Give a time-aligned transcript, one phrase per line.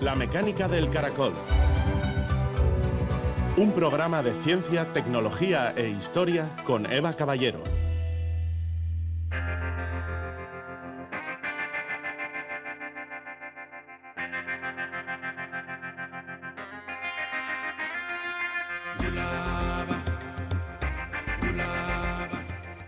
[0.00, 1.32] La mecánica del caracol.
[3.56, 7.60] Un programa de ciencia, tecnología e historia con Eva Caballero.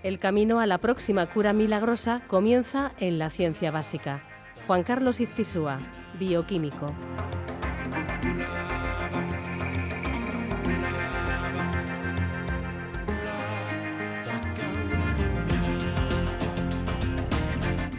[0.04, 4.22] El camino a la próxima cura milagrosa comienza en la ciencia básica.
[4.68, 5.78] Juan Carlos Izpisúa,
[6.20, 6.86] bioquímico.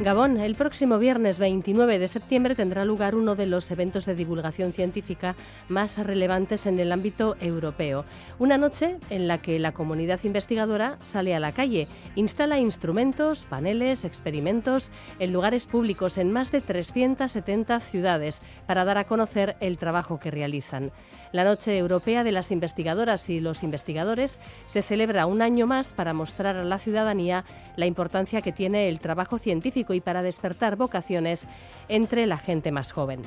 [0.04, 4.74] Gabón, el próximo viernes 29 de septiembre tendrá lugar uno de los eventos de divulgación
[4.74, 5.36] científica
[5.70, 8.04] más relevantes en el ámbito europeo.
[8.40, 14.04] Una noche en la que la comunidad investigadora sale a la calle, instala instrumentos, paneles,
[14.04, 20.20] experimentos en lugares públicos en más de 370 ciudades para dar a conocer el trabajo
[20.20, 20.92] que realizan.
[21.32, 26.14] La Noche Europea de las Investigadoras y los Investigadores se celebra un año más para
[26.14, 27.46] mostrar a la ciudadanía
[27.78, 31.48] la importancia que tiene el trabajo científico y para despertar vocaciones
[31.88, 33.22] entre la gente más joven.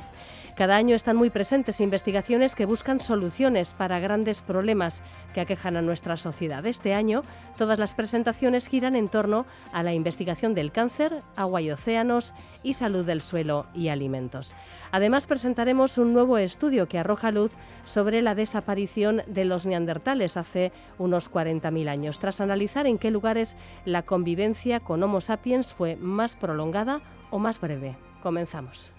[0.57, 5.03] Cada año están muy presentes investigaciones que buscan soluciones para grandes problemas
[5.33, 6.65] que aquejan a nuestra sociedad.
[6.65, 7.23] Este año,
[7.57, 12.75] todas las presentaciones giran en torno a la investigación del cáncer, agua y océanos y
[12.75, 14.55] salud del suelo y alimentos.
[14.93, 17.51] Además, presentaremos un nuevo estudio que arroja luz
[17.83, 23.57] sobre la desaparición de los neandertales hace unos 40.000 años, tras analizar en qué lugares
[23.85, 27.97] la convivencia con Homo sapiens fue más prolongada o más breve.
[28.23, 28.93] Comenzamos.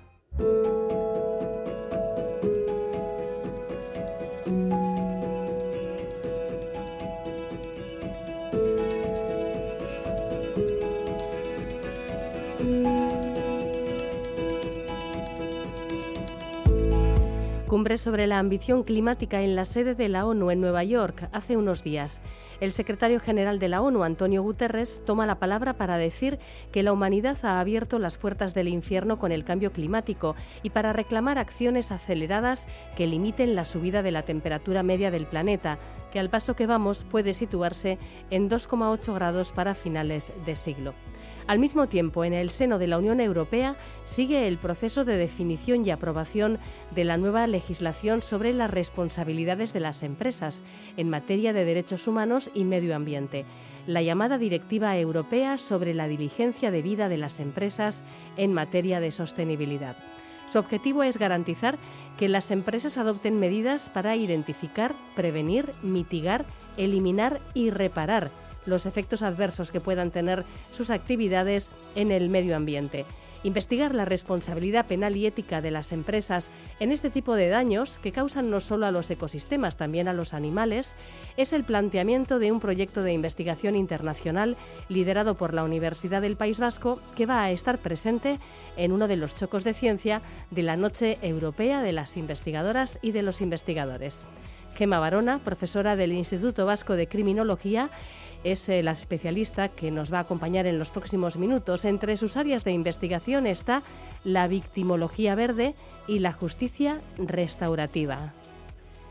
[17.86, 21.56] Cumbre sobre la ambición climática en la sede de la ONU en Nueva York hace
[21.56, 22.20] unos días.
[22.60, 26.40] El secretario general de la ONU, Antonio Guterres, toma la palabra para decir
[26.72, 30.94] que la humanidad ha abierto las puertas del infierno con el cambio climático y para
[30.94, 35.78] reclamar acciones aceleradas que limiten la subida de la temperatura media del planeta,
[36.12, 38.00] que al paso que vamos puede situarse
[38.32, 40.96] en 2,8 grados para finales de siglo.
[41.48, 43.76] Al mismo tiempo, en el seno de la Unión Europea
[44.06, 46.58] sigue el proceso de definición y aprobación
[46.96, 50.64] de la nueva legislación sobre las responsabilidades de las empresas
[50.98, 53.46] en materia de derechos humanos y medio ambiente,
[53.86, 58.04] la llamada Directiva Europea sobre la diligencia de vida de las empresas
[58.38, 59.96] en materia de sostenibilidad.
[60.52, 61.78] Su objetivo es garantizar
[62.18, 66.44] que las empresas adopten medidas para identificar, prevenir, mitigar,
[66.78, 68.32] eliminar y reparar
[68.66, 73.06] los efectos adversos que puedan tener sus actividades en el medio ambiente.
[73.46, 76.50] Investigar la responsabilidad penal y ética de las empresas
[76.80, 80.34] en este tipo de daños que causan no solo a los ecosistemas, también a los
[80.34, 80.96] animales,
[81.38, 84.58] es el planteamiento de un proyecto de investigación internacional
[84.90, 88.40] liderado por la Universidad del País Vasco que va a estar presente
[88.78, 93.12] en uno de los chocos de ciencia de la Noche Europea de las Investigadoras y
[93.12, 94.24] de los Investigadores.
[94.76, 97.92] Gema Barona, profesora del Instituto Vasco de Criminología,
[98.46, 101.84] es eh, la especialista que nos va a acompañar en los próximos minutos.
[101.84, 103.82] Entre sus áreas de investigación está
[104.24, 105.74] la victimología verde
[106.08, 108.34] y la justicia restaurativa.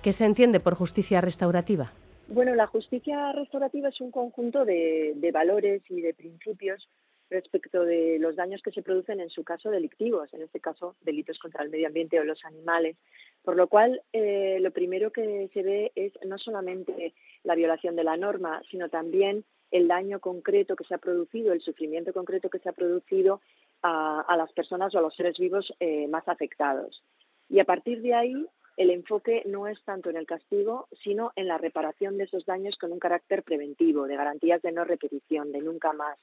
[0.02, 1.92] ¿Qué se entiende por justicia restaurativa?
[2.28, 6.88] Bueno, la justicia restaurativa es un conjunto de, valores y de principios
[7.28, 11.38] respecto de los daños que se producen en su caso delictivos, en este caso delitos
[11.38, 12.96] contra el medio ambiente o los animales.
[13.44, 17.12] Por lo cual, eh, lo primero que se ve es no solamente
[17.43, 21.60] la violación de la norma, sino también el daño concreto que se ha producido, el
[21.60, 23.41] sufrimiento concreto que se ha producido
[23.82, 27.05] a, las personas o a los seres vivos eh, más afectados.
[27.50, 28.47] Y a partir de ahí,
[28.78, 32.78] el enfoque no es tanto en el castigo, sino en la reparación de esos daños
[32.78, 36.19] con un carácter preventivo, de garantías de no repetición, de nunca más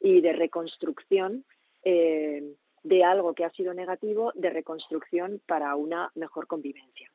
[0.00, 1.44] y de reconstrucción
[1.84, 2.42] eh,
[2.86, 7.10] de algo que ha sido negativo, de reconstrucción para una mejor convivencia.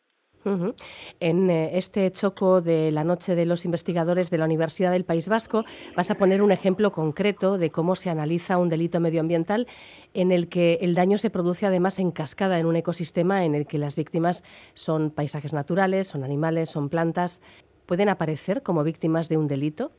[1.20, 5.30] En eh, este choco de la Noche de los Investigadores de la Universidad del País
[5.30, 5.66] Vasco
[5.96, 9.68] vas a poner un ejemplo concreto de cómo se analiza un delito medioambiental
[10.16, 13.68] en el que el daño se produce además en cascada en un ecosistema en el
[13.68, 17.40] que las víctimas son paisajes naturales, son animales, son plantas.
[17.86, 19.92] ¿Pueden aparecer como víctimas de un delito?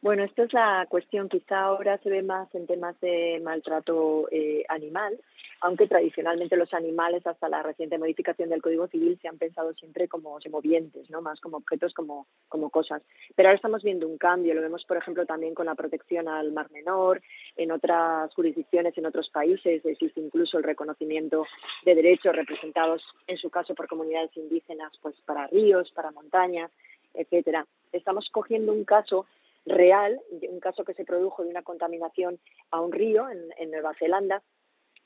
[0.00, 1.28] Bueno, esta es la cuestión.
[1.28, 5.18] Quizá ahora se ve más en temas de maltrato eh, animal,
[5.60, 10.06] aunque tradicionalmente los animales, hasta la reciente modificación del Código Civil, se han pensado siempre
[10.06, 11.20] como semovientes, ¿no?
[11.20, 13.02] más como objetos, como, como cosas.
[13.34, 14.54] Pero ahora estamos viendo un cambio.
[14.54, 17.20] Lo vemos, por ejemplo, también con la protección al mar menor.
[17.56, 21.44] En otras jurisdicciones, en otros países, existe incluso el reconocimiento
[21.84, 26.70] de derechos representados, en su caso, por comunidades indígenas, pues para ríos, para montañas,
[27.14, 27.66] etcétera.
[27.92, 29.26] Estamos cogiendo un caso
[29.68, 32.38] real, un caso que se produjo de una contaminación
[32.70, 34.42] a un río en, Nueva Zelanda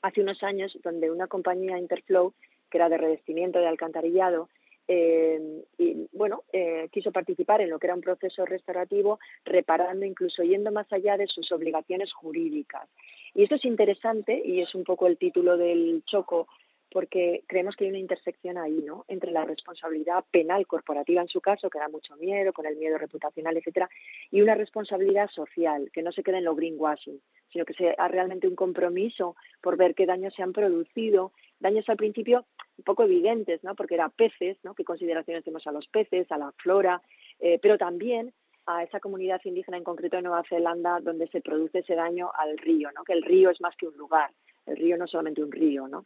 [0.01, 2.33] hace unos años, donde una compañía Interflow,
[2.69, 4.49] que era de revestimiento de alcantarillado,
[4.87, 10.43] eh, y bueno, eh, quiso participar en lo que era un proceso restaurativo, reparando, incluso
[10.43, 12.89] yendo más allá de sus obligaciones jurídicas.
[13.33, 16.47] Y esto es interesante y es un poco el título del choco
[16.93, 19.03] porque creemos que hay una intersección ahí, ¿no?
[19.07, 22.99] Entre la responsabilidad penal corporativa en su caso, que da mucho miedo, con el miedo
[22.99, 23.89] reputacional, etcétera,
[24.29, 27.19] y una responsabilidad social, que no se quede en lo greenwashing,
[27.51, 31.97] sino que sea realmente un compromiso por ver qué daños se han producido, daños al
[31.97, 32.45] principio
[32.77, 33.73] un poco evidentes, ¿no?
[33.73, 34.75] Porque era peces, ¿no?
[34.75, 37.01] Qué consideraciones tenemos a los peces, a la flora,
[37.39, 38.33] eh, pero también
[38.67, 42.55] a esa comunidad indígena en concreto de Nueva Zelanda donde se produce ese daño al
[42.57, 43.03] río, ¿no?
[43.03, 44.29] Que el río es más que un lugar,
[44.65, 46.05] el río no solamente un río, ¿no?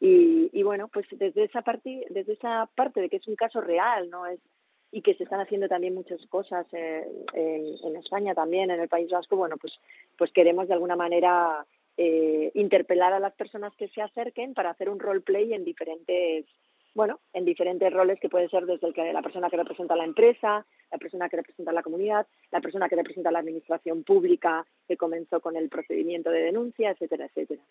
[0.00, 4.08] Y, bueno, pues desde esa parte, desde esa parte de que es un caso real,
[4.10, 4.26] ¿no?
[4.26, 4.38] Es,
[4.90, 9.10] y que se están haciendo también muchas cosas eh, en, España también, en el País
[9.10, 9.78] Vasco, bueno, pues,
[10.16, 11.66] pues queremos de alguna manera
[11.96, 16.46] eh, interpelar a las personas que se acerquen para hacer un roleplay en diferentes,
[16.94, 20.04] bueno, en diferentes roles que puede ser desde el que la persona que representa la
[20.04, 24.96] empresa, la persona que representa la comunidad, la persona que representa la administración pública que
[24.96, 27.62] comenzó con el procedimiento de denuncia, etcétera, etcétera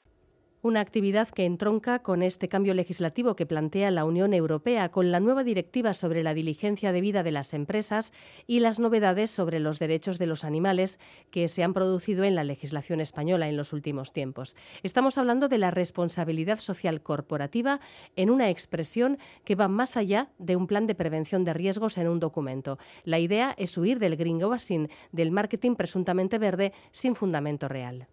[0.67, 5.19] una actividad que entronca con este cambio legislativo que plantea la Unión Europea, con la
[5.19, 8.11] nueva directiva sobre la diligencia debida de las empresas
[8.45, 10.99] y las novedades sobre los derechos de los animales
[11.31, 14.55] que se han producido en la legislación española en los últimos tiempos.
[14.83, 17.79] Estamos hablando de la responsabilidad social corporativa
[18.15, 22.09] en una expresión que va más allá de un plan de prevención de riesgos en
[22.09, 22.77] un documento.
[23.05, 28.07] La idea es huir del greenwashing, del marketing presuntamente verde sin fundamento real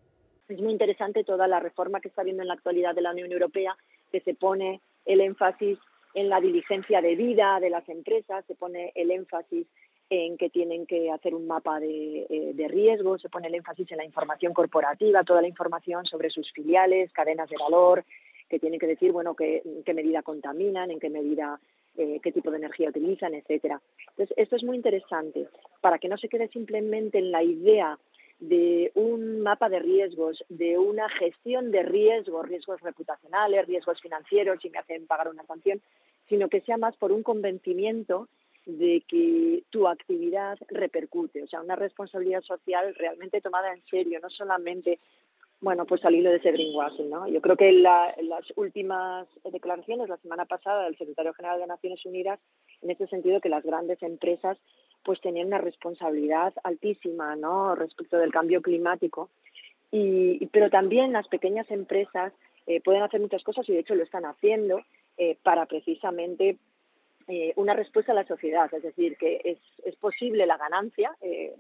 [0.54, 3.30] es muy interesante toda la reforma que está habiendo en la actualidad de la Unión
[3.32, 3.76] Europea,
[4.10, 5.78] que se pone el énfasis
[6.14, 9.66] en la diligencia de vida de las empresas, se pone el énfasis
[10.10, 13.98] en que tienen que hacer un mapa de, eh, riesgos, se pone el énfasis en
[13.98, 18.04] la información corporativa, toda la información sobre sus filiales, cadenas de valor,
[18.48, 21.58] que tienen que decir, bueno, qué, qué medida contaminan, en qué medida,
[21.96, 23.80] eh, qué tipo de energía utilizan, etcétera.
[24.10, 25.48] Entonces, esto es muy interesante
[25.80, 27.98] para que no se quede simplemente en la idea
[28.48, 34.70] de un mapa de riesgos, de una gestión de riesgos, riesgos reputacionales, riesgos financieros, si
[34.70, 35.80] me hacen pagar una sanción,
[36.28, 38.28] sino que sea más por un convencimiento
[38.66, 44.30] de que tu actividad repercute, o sea, una responsabilidad social realmente tomada en serio, no
[44.30, 44.98] solamente,
[45.60, 47.28] bueno, pues al hilo de ese greenwashing, ¿no?
[47.28, 52.40] Yo creo que las últimas declaraciones la semana pasada del secretario general de Naciones Unidas,
[52.82, 54.58] en ese sentido que las grandes empresas
[55.04, 57.74] pues tenían una responsabilidad altísima ¿no?
[57.74, 59.30] respecto del cambio climático.
[59.90, 62.32] Y, pero también las pequeñas empresas
[62.66, 64.80] eh, pueden hacer muchas cosas y de hecho lo están haciendo
[65.16, 66.56] eh, para precisamente
[67.28, 71.14] eh, una respuesta a la sociedad, es decir, que es, es posible la ganancia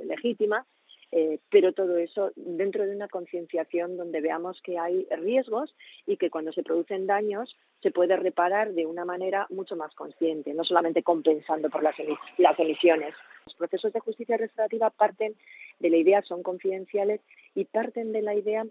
[0.04, 0.66] legítima
[1.12, 5.74] eh, pero todo eso dentro de una concienciación donde veamos que hay riesgos
[6.06, 10.54] y que cuando se producen daños se puede reparar de una manera mucho más consciente,
[10.54, 11.94] no solamente compensando por las,
[12.38, 13.14] las emisiones.
[13.46, 15.34] Los procesos de justicia restaurativa parten
[15.78, 17.20] de la idea, son confidenciales
[17.54, 18.66] y parten de la idea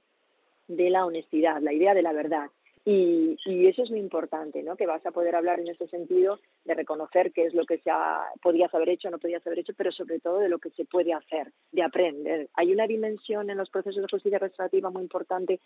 [0.68, 2.49] de la honestidad, la idea de la verdad.
[2.85, 3.37] Y,
[3.68, 4.75] eso es muy importante, ¿no?
[4.75, 7.90] Que vas a poder hablar en ese sentido de reconocer qué es lo que se
[7.90, 10.85] ha, podías haber hecho no podías haber hecho, pero sobre todo de lo que se
[10.85, 12.49] puede hacer, de aprender.
[12.56, 15.61] Hay una dimensión en los procesos de justicia restaurativa muy importante,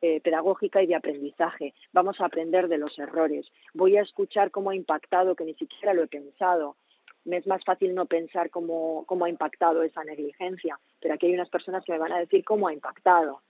[0.00, 1.74] eh, pedagógica y de aprendizaje.
[1.92, 3.46] Vamos a aprender de los errores.
[3.74, 6.76] Voy a escuchar cómo ha impactado, que ni siquiera lo he pensado.
[7.24, 11.34] Me es más fácil no pensar cómo, cómo ha impactado esa negligencia, pero aquí hay
[11.34, 13.42] unas personas que me van a decir cómo ha impactado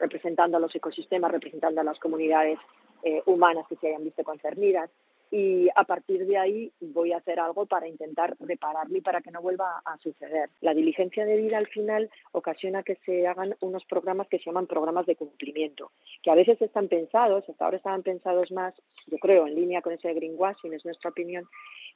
[0.00, 2.58] representando a los ecosistemas, representando a las comunidades
[3.02, 4.90] eh, humanas que se hayan visto concernidas.
[5.32, 9.30] Y a partir de ahí voy a hacer algo para intentar repararlo y para que
[9.30, 10.50] no vuelva a suceder.
[10.60, 14.66] La diligencia de vida al final ocasiona que se hagan unos programas que se llaman
[14.66, 15.92] programas de cumplimiento,
[16.24, 18.74] que a veces están pensados, hasta ahora estaban pensados más,
[19.06, 21.46] yo creo, en línea con ese greenwashing, es nuestra opinión,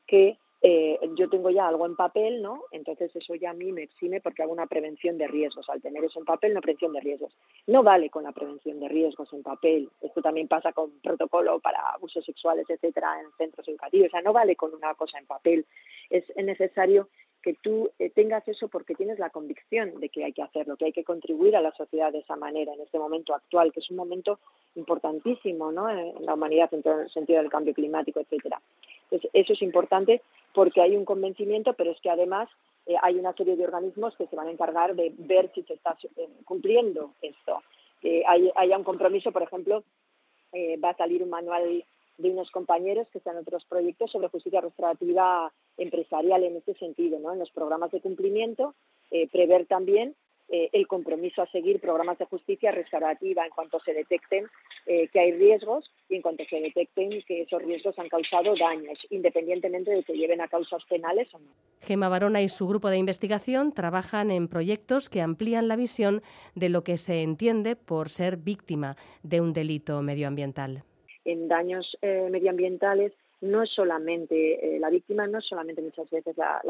[0.07, 2.63] que eh, yo tengo ya algo en papel, ¿no?
[2.71, 5.69] Entonces eso ya a mí me exime porque hago una prevención de riesgos.
[5.69, 7.37] Al tener eso en papel, una prevención de riesgos.
[7.67, 9.91] No vale con la prevención de riesgos en papel.
[10.01, 14.09] Esto también pasa con protocolo para abusos sexuales, etcétera, en centros educativos.
[14.09, 15.67] O sea, no vale con una cosa en papel.
[16.09, 17.11] Es necesario
[17.45, 20.87] que tú eh, tengas eso porque tienes la convicción de que hay que hacerlo, que
[20.87, 23.91] hay que contribuir a la sociedad de esa manera en este momento actual, que es
[23.91, 24.39] un momento
[24.77, 25.91] importantísimo ¿no?
[25.91, 28.63] en la humanidad en todo el sentido del cambio climático, etcétera.
[29.03, 30.23] Entonces, eso es importante
[30.55, 32.49] porque hay un convencimiento, pero es que además
[32.87, 35.75] eh, hay una serie de organismos que se van a encargar de ver si se
[35.75, 37.63] está eh, cumpliendo esto.
[38.01, 39.85] Que hay, haya un compromiso, por ejemplo,
[40.83, 41.85] va a salir un manual
[42.19, 47.19] de unos compañeros que están en otros proyectos sobre justicia restaurativa empresarial en este sentido,
[47.19, 47.33] ¿no?
[47.33, 48.75] En los programas de cumplimiento,
[49.11, 50.15] eh, prever también
[50.49, 54.47] eh, el compromiso a seguir programas de justicia restaurativa en cuanto se detecten
[54.85, 58.99] eh, que hay riesgos y en cuanto se detecten que esos riesgos han causado daños,
[59.09, 61.47] independientemente de que lleven a causas penales o no.
[61.81, 66.23] Gema Barona y su grupo de investigación trabajan en proyectos que amplían la visión
[66.55, 70.85] de lo que se entiende por ser víctima de un delito medioambiental
[71.25, 76.37] en daños eh, medioambientales no es solamente eh, la víctima, no es solamente muchas veces
[76.37, 76.63] la,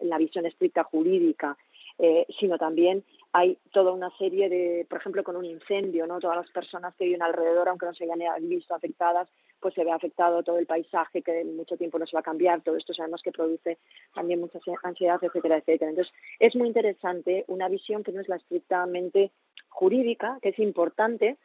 [0.00, 1.56] la, visión estricta jurídica,
[1.98, 6.18] eh, sino también hay toda una serie de, por ejemplo, con un incendio, ¿no?
[6.18, 9.28] Todas las personas que viven alrededor, aunque no se hayan visto afectadas,
[9.60, 12.30] pues se ve afectado todo el paisaje que en mucho tiempo no se va a
[12.30, 12.62] cambiar.
[12.62, 13.78] Todo esto sabemos que produce
[14.14, 15.90] también mucha ansiedad, etcétera, etcétera.
[15.90, 19.30] Entonces, es muy interesante una visión que no es la estrictamente
[19.68, 21.36] jurídica, que es importante,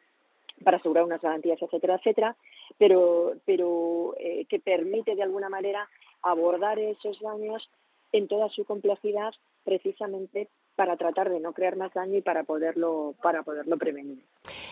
[0.62, 2.36] para asegurar unas garantías, etcétera, etcétera,
[2.78, 5.88] pero, pero eh, que permite de alguna manera
[6.22, 7.70] abordar esos daños
[8.12, 9.32] en toda su complejidad
[9.64, 14.24] precisamente para tratar de no crear más daño y para poderlo, para poderlo prevenir.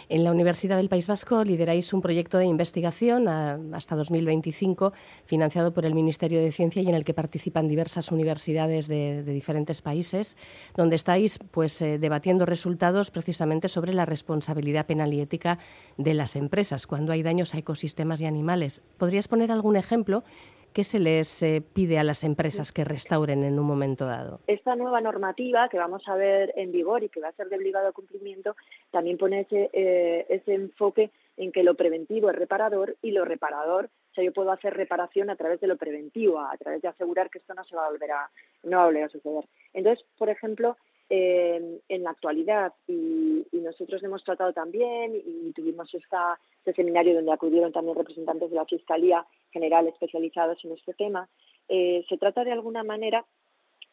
[0.09, 4.93] En la Universidad del País Vasco lideráis un proyecto de investigación hasta 2025
[5.25, 9.83] financiado por el Ministerio de Ciencia y en el que participan diversas universidades de, diferentes
[9.83, 10.37] países,
[10.75, 15.59] donde estáis pues, eh, debatiendo resultados precisamente sobre la responsabilidad penal y ética
[15.97, 18.83] de las empresas cuando hay daños a ecosistemas y animales.
[18.99, 20.25] ¿Podrías poner algún ejemplo
[20.73, 24.41] ¿Qué se les eh, pide a las empresas que restauren en un momento dado?
[24.47, 27.57] Esta nueva normativa que vamos a ver en vigor y que va a ser de
[27.57, 28.55] obligado cumplimiento
[28.91, 33.87] también pone ese, eh, ese enfoque en que lo preventivo es reparador y lo reparador,
[33.87, 37.31] o sea, yo puedo hacer reparación a través de lo preventivo, a través de asegurar
[37.31, 38.31] que esto no se va a volver a,
[38.65, 39.45] no va a, volver a suceder.
[39.73, 40.77] Entonces, por ejemplo,
[41.13, 47.97] en la actualidad y, nosotros hemos tratado también y tuvimos este seminario donde acudieron también
[47.97, 51.29] representantes de la Fiscalía General especializados en este tema,
[51.69, 53.25] eh, se trata de alguna manera,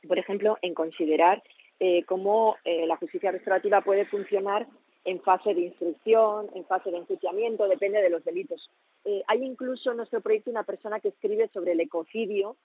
[0.08, 1.44] por ejemplo, en considerar
[1.80, 4.68] eh, cómo eh, la justicia restaurativa puede funcionar
[5.06, 8.70] en fase de instrucción, en fase de enjuiciamiento, depende de los delitos.
[9.28, 12.58] hay incluso en nuestro proyecto una persona que escribe sobre el ecocidio,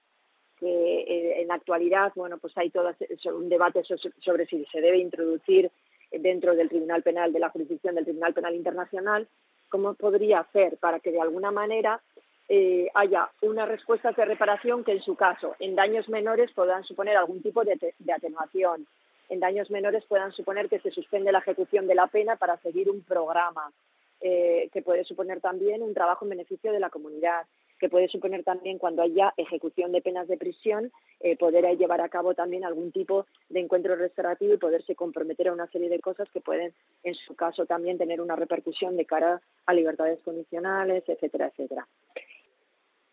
[0.62, 2.92] que eh, en la actualidad, bueno, pues hay todo
[3.34, 3.82] un debate
[4.20, 5.72] sobre si se debe introducir
[6.12, 9.26] dentro del Tribunal Penal, de la jurisdicción del Tribunal Penal Internacional,
[9.68, 12.00] cómo podría hacer para que de alguna manera
[12.48, 17.16] eh, haya unas respuestas de reparación que en su caso, en daños menores, puedan suponer
[17.16, 17.76] algún tipo de,
[18.14, 18.86] atenuación.
[19.30, 22.88] En daños menores puedan suponer que se suspende la ejecución de la pena para seguir
[22.88, 23.72] un programa,
[24.20, 27.46] eh, que puede suponer también un trabajo en beneficio de la comunidad
[27.82, 32.08] que puede suponer también cuando haya ejecución de penas de prisión, eh, poder llevar a
[32.08, 36.30] cabo también algún tipo de encuentro restaurativo y poderse comprometer a una serie de cosas
[36.30, 36.72] que pueden,
[37.02, 41.88] en su caso, también tener una repercusión de cara a libertades condicionales, etcétera, etcétera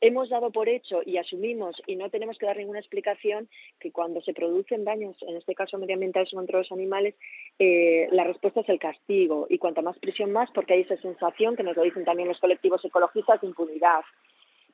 [0.02, 3.50] hemos dado por hecho y asumimos y no tenemos que dar ninguna explicación
[3.80, 7.16] que cuando se producen daños, en este caso medioambientales contra los animales,
[7.58, 11.56] eh, la respuesta es el castigo y cuanta más prisión más porque hay esa sensación
[11.56, 14.02] que nos lo dicen también los colectivos ecologistas de impunidad.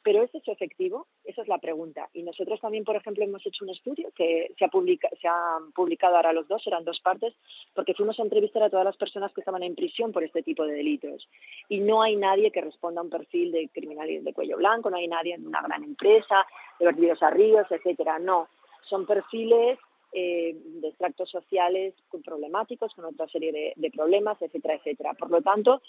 [0.05, 1.07] Pero ¿es eso efectivo?
[1.23, 2.07] Esa es la pregunta.
[2.13, 6.15] Y nosotros también, por ejemplo, hemos hecho un estudio que se ha, se ha publicado
[6.15, 7.33] ahora los dos, eran dos partes,
[7.73, 10.63] porque fuimos a entrevistar a todas las personas que estaban en prisión por este tipo
[10.63, 11.27] de delitos.
[11.69, 14.97] Y no hay nadie que responda a un perfil de criminalidad de cuello blanco, no
[14.97, 16.45] hay nadie en una gran empresa,
[16.79, 18.19] de vertidos a ríos, etcétera.
[18.19, 18.47] No,
[18.83, 19.79] son perfiles
[20.13, 25.15] eh, de extractos sociales problemáticos, con otra serie de, de problemas, etcétera, etcétera.
[25.15, 25.81] Por lo tanto,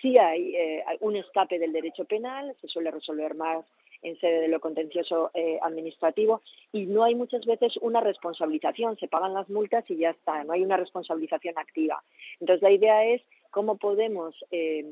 [0.00, 3.64] Sí hay eh, un escape del derecho penal, se suele resolver más
[4.02, 6.42] en sede de lo contencioso eh, administrativo
[6.72, 10.52] y no hay muchas veces una responsabilización, se pagan las multas y ya está, no
[10.52, 12.02] hay una responsabilización activa.
[12.40, 13.22] Entonces la idea es
[13.58, 14.86] cómo podemos eh,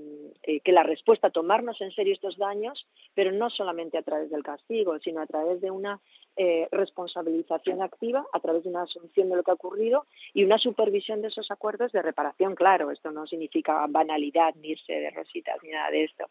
[0.64, 4.98] que la respuesta tomarnos en serio estos daños, pero no solamente a través del castigo,
[4.98, 6.00] sino a través de una
[6.36, 10.58] eh, responsabilización activa a través de una asunción de lo que ha ocurrido y una
[10.58, 12.56] supervisión de esos acuerdos de reparación.
[12.56, 16.24] Claro, esto no significa banalidad, ni irse de rositas, ni nada de esto.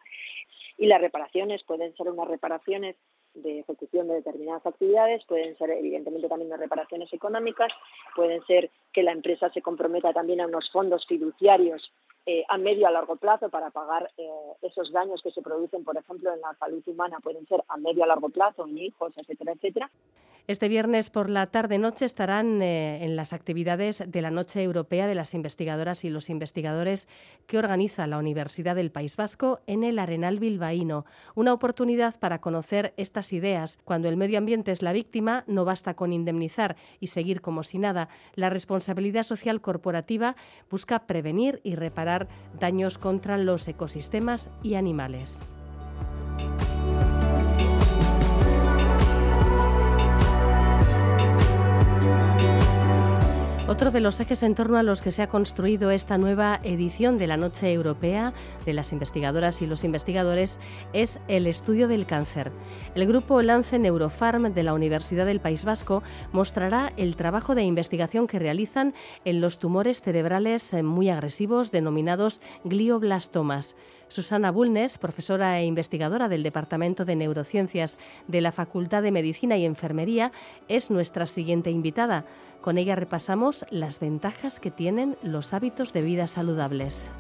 [0.78, 2.98] Y las reparaciones pueden ser unas reparaciones
[3.36, 7.72] de ejecución de determinadas actividades, pueden ser evidentemente también unas reparaciones económicas,
[8.16, 11.92] pueden ser que la empresa se comprometa también a unos fondos fiduciarios
[12.26, 14.28] eh, a medio a largo plazo para pagar eh,
[14.64, 18.04] esos daños que se producen, por ejemplo, en la salud humana, pueden ser a medio
[18.04, 19.92] a largo plazo, en hijos, etcétera, etcétera.
[20.48, 25.16] Este viernes por la tarde-noche estarán eh, en las actividades de la Noche Europea de
[25.16, 27.08] las Investigadoras y los Investigadores
[27.48, 31.06] que organiza la Universidad del País Vasco en el Arenal Bilbaíno.
[31.34, 33.80] Una oportunidad para conocer estas ideas.
[33.86, 37.80] Cuando el medio ambiente es la víctima, no basta con indemnizar y seguir como si
[37.80, 38.08] nada.
[38.36, 40.36] La responsabilidad social corporativa
[40.70, 42.28] busca prevenir y reparar
[42.60, 45.42] daños contra los ecosistemas y animales.
[53.68, 57.18] Otro de los ejes en torno a los que se ha construido esta nueva edición
[57.18, 58.32] de la Noche Europea
[58.64, 60.60] de las Investigadoras y los Investigadores
[60.94, 62.52] es el estudio del cáncer.
[62.94, 68.28] El grupo Lance Neurofarm de la Universidad del País Vasco mostrará el trabajo de investigación
[68.28, 68.94] que realizan
[69.26, 73.76] en los tumores cerebrales muy agresivos denominados glioblastomas.
[74.10, 79.66] Susana Bulnes, profesora e investigadora del Departamento de Neurociencias de la Facultad de Medicina y
[79.66, 80.32] Enfermería,
[80.68, 82.26] es nuestra siguiente invitada.
[82.66, 87.12] Con ella repasamos las ventajas que tienen los hábitos de vida saludables.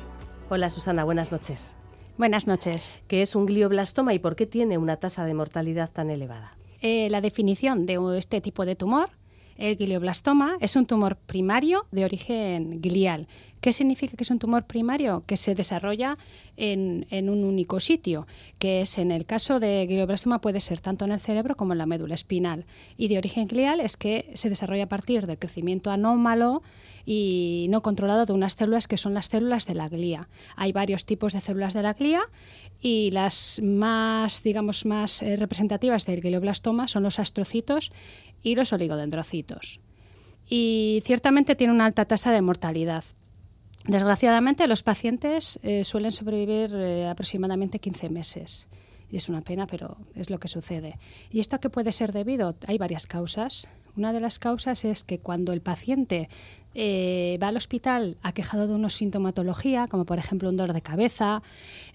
[0.50, 1.75] Hola Susana, buenas noches.
[2.18, 3.04] Buenas noches.
[3.08, 6.58] ¿Qué es un glioblastoma y por qué tiene una tasa de mortalidad tan elevada?
[6.82, 9.12] Eh, la definición de este tipo de tumor
[9.58, 13.28] el glioblastoma es un tumor primario de origen glial.
[13.65, 15.24] ¿Qué significa que es un tumor primario?
[15.25, 16.19] Que se desarrolla
[16.55, 18.27] en, un único sitio,
[18.60, 21.79] que es en el caso de glioblastoma puede ser tanto en el cerebro como en
[21.79, 22.67] la médula espinal.
[22.95, 26.62] Y de origen glial es que se desarrolla a partir del crecimiento anómalo
[27.07, 30.29] y no controlado de unas células que son las células de la glía.
[30.55, 32.22] Hay varios tipos de células de la glía
[32.79, 37.91] y las más, digamos, más eh, representativas del glioblastoma son los astrocitos
[38.43, 39.79] y los oligodendrocitos.
[40.48, 43.05] Y ciertamente tiene una alta tasa de mortalidad.
[43.88, 48.68] Desgraciadamente, los pacientes eh, suelen sobrevivir eh, aproximadamente 15 meses.
[49.12, 50.98] Y es una pena, pero es lo que sucede.
[51.32, 52.56] ¿Y esto a qué puede ser debido?
[52.68, 53.68] Hay varias causas.
[53.96, 56.30] Una de las causas es que cuando el paciente
[56.75, 61.41] eh, va al hospital aquejado de una sintomatología, como por ejemplo un dolor de cabeza,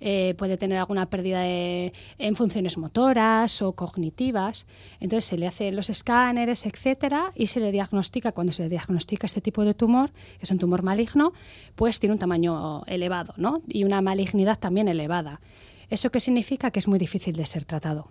[0.00, 4.66] eh, puede tener alguna pérdida en funciones motoras o cognitivas,
[4.99, 9.26] entonces se le hacen los escáneres, etcétera, y se le diagnostica, cuando se le diagnostica
[9.26, 11.32] este tipo de tumor, que es un tumor maligno,
[11.76, 13.60] pues tiene un tamaño elevado, ¿no?
[13.68, 15.40] Y una malignidad también elevada.
[15.90, 16.70] ¿Eso qué significa?
[16.70, 18.08] Que es muy difícil de ser tratado.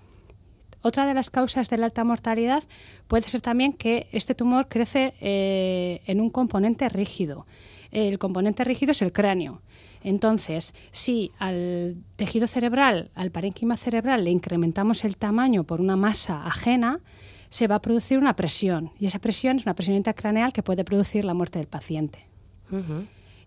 [0.81, 2.63] Otra de las causas de la alta mortalidad
[3.07, 7.45] puede ser también que este tumor crece eh, en un componente rígido.
[7.91, 9.61] El componente rígido es el cráneo.
[10.03, 16.45] Entonces, si al tejido cerebral, al parénquima cerebral, le incrementamos el tamaño por una masa
[16.45, 17.01] ajena,
[17.49, 18.91] se va a producir una presión.
[18.99, 22.27] Y esa presión es una presión intracraneal que puede producir la muerte del paciente.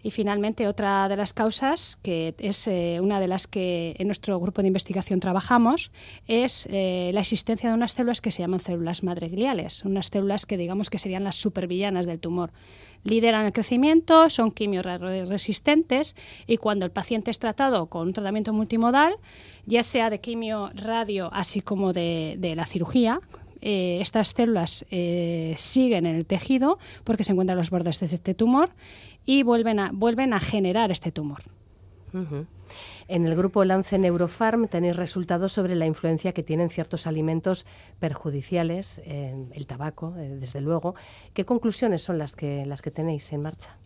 [0.03, 4.39] Y finalmente, otra de las causas, que es eh, una de las que en nuestro
[4.41, 5.93] grupo de investigación trabajamos,
[6.27, 10.57] es eh, la existencia de unas células que se llaman células madregliales, unas células que
[10.57, 12.51] digamos que serían las supervillanas del tumor.
[13.05, 16.15] Lideran el crecimiento, son quimio-resistentes
[16.47, 19.17] y cuando el paciente es tratado con un tratamiento multimodal,
[19.67, 23.21] ya sea de quimio, radio, así como de, la cirugía,
[23.63, 24.85] eh, estas células
[25.57, 28.71] siguen en el tejido porque se encuentran los bordes de este tumor
[29.25, 31.43] y vuelven a, vuelven a generar este tumor.
[33.09, 37.67] En el grupo Lance Neurofarm tenéis resultados sobre la influencia que tienen ciertos alimentos
[37.99, 40.95] perjudiciales, el tabaco, eh, desde luego.
[41.33, 43.77] ¿Qué conclusiones son las que, las que tenéis en marcha?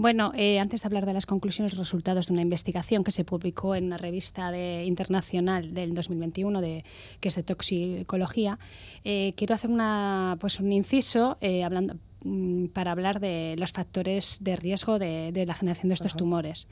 [0.00, 3.74] Bueno, eh, antes de hablar de las conclusiones, resultados de una investigación que se publicó
[3.74, 4.50] en una revista
[4.82, 6.84] internacional del 2021, de,
[7.20, 8.58] que es de toxicología,
[9.04, 14.56] eh, quiero hacer una, pues un inciso hablando, Mm, para hablar de los factores de
[14.56, 16.68] riesgo de, la generación de estos tumores.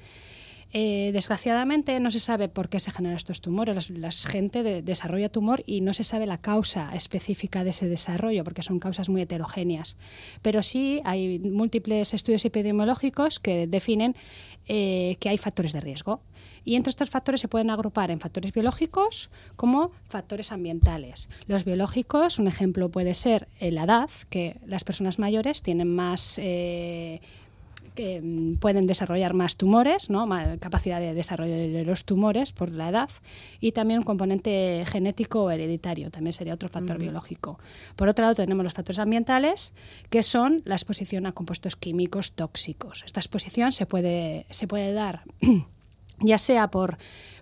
[0.72, 3.90] Eh, desgraciadamente no se sabe por qué se generan estos tumores.
[3.90, 8.62] La, gente desarrolla tumor y no se sabe la causa específica de ese desarrollo porque
[8.62, 9.96] son causas muy heterogéneas.
[10.42, 14.14] Pero sí hay múltiples estudios epidemiológicos que definen
[14.66, 16.20] eh, que hay factores de riesgo.
[16.64, 21.31] Y entre estos factores se pueden agrupar en factores biológicos como factores ambientales.
[21.46, 26.38] Los biológicos, un ejemplo puede ser la edad, que las personas mayores tienen más...
[26.42, 27.22] Eh,
[27.99, 30.29] que mm, pueden desarrollar más tumores, ¿no?
[30.61, 33.11] capacidad de desarrollo de los tumores por la edad
[33.59, 37.59] y también un componente genético o hereditario, también sería otro factor biológico.
[37.97, 39.73] Por otro lado, tenemos los factores ambientales,
[40.11, 43.03] que son la exposición a compuestos químicos tóxicos.
[43.05, 45.23] Esta exposición se puede, se puede dar
[46.21, 46.99] ya sea por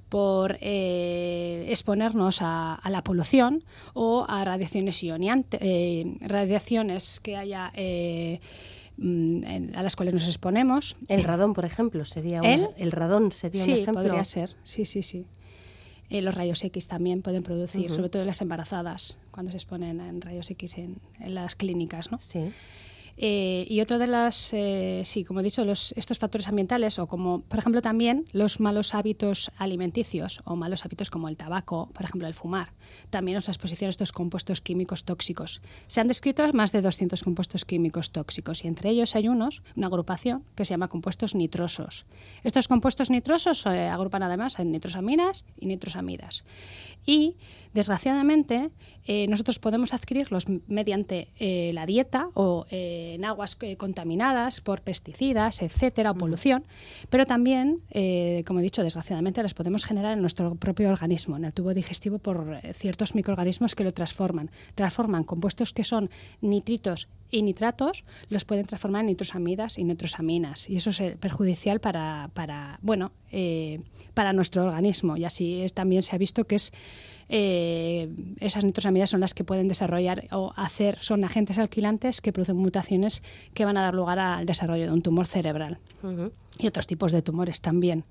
[0.09, 8.39] por eh, exponernos a, la polución o a radiaciones ionantes, eh, radiaciones que haya eh,
[8.99, 10.97] a las cuales nos exponemos.
[11.09, 14.03] El radón, por ejemplo, sería un, el radón sería sí, un ejemplo.
[14.05, 15.27] podría ser, sí, sí, sí.
[16.09, 20.21] Eh, los rayos X también pueden producir, sobre todo las embarazadas, cuando se exponen en
[20.21, 22.13] rayos X en, en las clínicas.
[22.13, 22.21] ¿no?
[22.21, 22.53] Sí.
[23.19, 27.07] Eh, y otra de las, eh, sí, como he dicho, los, estos factores ambientales o
[27.07, 32.05] como, por ejemplo, también los malos hábitos alimenticios o malos hábitos como el tabaco, por
[32.05, 32.73] ejemplo, el fumar,
[33.09, 35.63] también la exposición a estos compuestos químicos tóxicos.
[35.87, 39.87] Se han descrito más de 200 compuestos químicos tóxicos y entre ellos hay unos, una
[39.87, 42.05] agrupación que se llama compuestos nitrosos.
[42.45, 46.45] Estos compuestos nitrosos eh, agrupan además en nitrosaminas y nitrosamidas.
[47.07, 47.37] Y,
[47.73, 48.71] desgraciadamente,
[49.29, 51.29] nosotros podemos adquirirlos mediante
[51.73, 52.67] la dieta o
[53.15, 56.65] en aguas eh, contaminadas por pesticidas, etcétera, o polución,
[57.11, 61.45] pero también, eh, como he dicho, desgraciadamente las podemos generar en nuestro propio organismo, en
[61.45, 64.51] el tubo digestivo, por eh, ciertos microorganismos que lo transforman.
[64.75, 70.77] Transforman compuestos que son nitritos y nitratos, los pueden transformar en nitrosamidas y nitrosaminas, y
[70.77, 73.13] eso es perjudicial para, para bueno,
[74.15, 76.73] para nuestro organismo, y así es, también se ha visto que es
[77.29, 78.09] eh,
[78.39, 83.23] esas nitrosamidas son las que pueden desarrollar o hacer, son agentes alquilantes que producen mutaciones
[83.53, 85.79] que van a dar lugar al desarrollo de un tumor cerebral.
[86.59, 88.05] Y otros tipos de tumores también.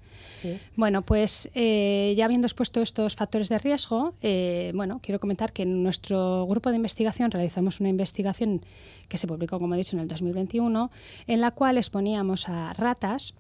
[0.76, 5.64] Bueno, pues eh, ya habiendo expuesto estos factores de riesgo, eh, bueno, quiero comentar que
[5.64, 8.62] en nuestro grupo de investigación realizamos una investigación
[9.08, 10.92] que se publicó, como he dicho, en el 2021,
[11.28, 13.34] en la cual exponíamos a ratas,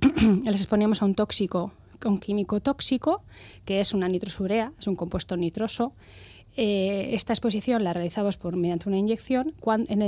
[0.44, 1.72] les exponíamos a un tóxico
[2.04, 3.22] un químico tóxico,
[3.64, 5.92] que es una nitrosurea, es un compuesto nitroso,
[6.56, 9.54] eh, esta exposición la realizamos por, mediante una inyección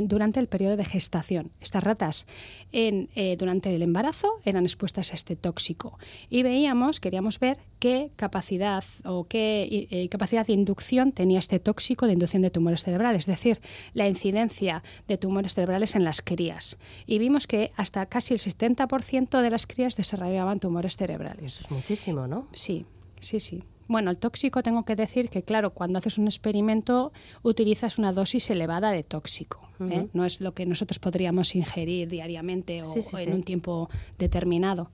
[0.05, 1.51] durante el periodo de gestación.
[1.61, 2.27] Estas ratas
[2.73, 5.99] en, eh, durante el embarazo eran expuestas a este tóxico
[6.31, 12.07] y veíamos, queríamos ver qué capacidad o qué eh, capacidad de inducción tenía este tóxico
[12.07, 13.61] de inducción de tumores cerebrales, es decir,
[13.93, 16.79] la incidencia de tumores cerebrales en las crías.
[17.07, 21.57] Y vimos que hasta casi el 70% de las crías desarrollaban tumores cerebrales.
[21.57, 22.47] Eso es muchísimo, ¿no?
[22.53, 22.87] Sí,
[23.21, 23.63] sí, sí.
[23.89, 28.51] Bueno, el tóxico tengo que decir que, claro, cuando haces un experimento utilizas una dosis
[28.51, 29.69] elevada de tóxico.
[29.81, 30.09] ¿eh?
[30.13, 34.91] No es lo que nosotros podríamos ingerir diariamente o, en un tiempo determinado.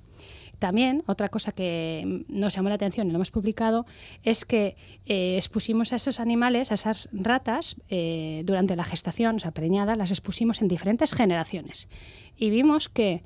[0.58, 3.84] También, otra cosa que nos llamó la atención y lo hemos publicado,
[4.22, 4.76] es que
[5.06, 9.98] eh, expusimos a esos animales, a esas ratas, eh, durante la gestación, o sea, preñadas,
[9.98, 11.88] las expusimos en diferentes generaciones.
[12.36, 13.24] Y vimos que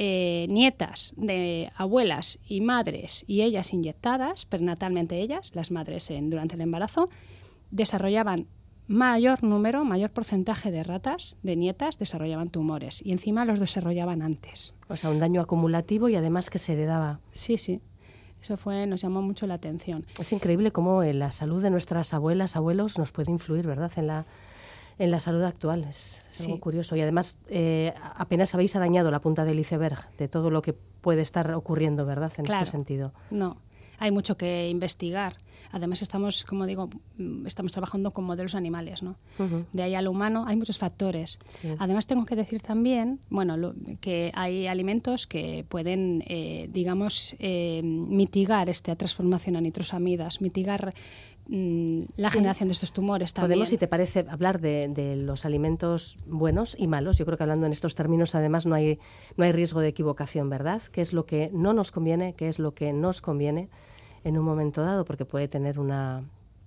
[0.00, 6.54] eh, nietas de abuelas y madres y ellas inyectadas, pernatalmente ellas, las madres en, durante
[6.54, 7.08] el embarazo,
[7.72, 8.46] desarrollaban
[8.86, 14.72] mayor número, mayor porcentaje de ratas, de nietas, desarrollaban tumores y encima los desarrollaban antes.
[14.86, 17.18] O sea, un daño acumulativo y además que se heredaba.
[17.32, 17.80] Sí, sí.
[18.40, 20.06] Eso fue, nos llamó mucho la atención.
[20.20, 23.90] Es increíble cómo la salud de nuestras abuelas, abuelos nos puede influir, ¿verdad?
[23.96, 24.26] En la,
[24.98, 25.84] en la salud actual.
[25.84, 26.96] Es, algo curioso.
[26.96, 31.22] Y además, eh, apenas habéis dañado la punta del iceberg de todo lo que puede
[31.22, 32.32] estar ocurriendo, ¿verdad?
[32.36, 33.12] En este sentido.
[33.30, 33.58] No,
[33.98, 35.36] hay mucho que investigar.
[35.72, 39.16] Además, estamos, como digo, mm, estamos trabajando con modelos animales, ¿no?
[39.72, 41.38] De ahí al humano hay muchos factores.
[41.78, 48.68] Además, tengo que decir también, bueno, que hay alimentos que pueden, eh, digamos, eh, mitigar
[48.68, 50.94] esta transformación a nitrosamidas, mitigar
[51.48, 53.50] mm, la generación de estos tumores también.
[53.50, 57.18] Podemos, si te parece, hablar de, los alimentos buenos y malos.
[57.18, 58.98] Yo creo que hablando en estos términos, además, no hay,
[59.36, 60.82] no hay riesgo de equivocación, ¿verdad?
[60.92, 62.34] ¿Qué es lo que no nos conviene?
[62.34, 63.68] ¿Qué es lo que nos conviene?
[64.24, 66.22] En un momento dado, porque puede tener una,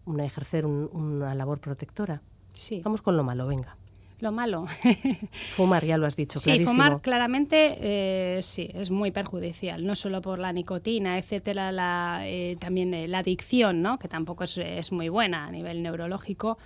[0.05, 2.21] una ejercer una labor protectora.
[2.53, 2.81] Sí.
[2.83, 3.77] Vamos con lo malo, venga.
[4.21, 4.67] Lo malo.
[5.55, 6.39] fumar, ya lo has dicho.
[6.39, 12.21] Sí, fumar claramente eh, sí, es muy perjudicial, no solo por la nicotina, etcétera, la,
[12.25, 13.97] eh, también eh, la adicción, ¿no?
[13.97, 16.59] que tampoco es, es, muy buena a nivel neurológico,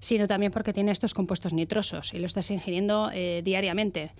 [0.00, 4.12] sino también porque tiene estos compuestos nitrosos y lo estás ingiriendo diariamente.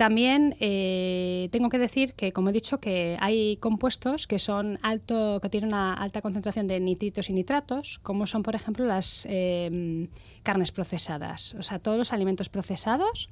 [0.00, 5.40] También eh, tengo que decir que, como he dicho, que hay compuestos que son alto,
[5.42, 10.08] que tienen una alta concentración de nitritos y nitratos, como son, por ejemplo, las eh,
[10.42, 11.54] carnes procesadas.
[11.58, 13.28] O sea, todos los alimentos procesados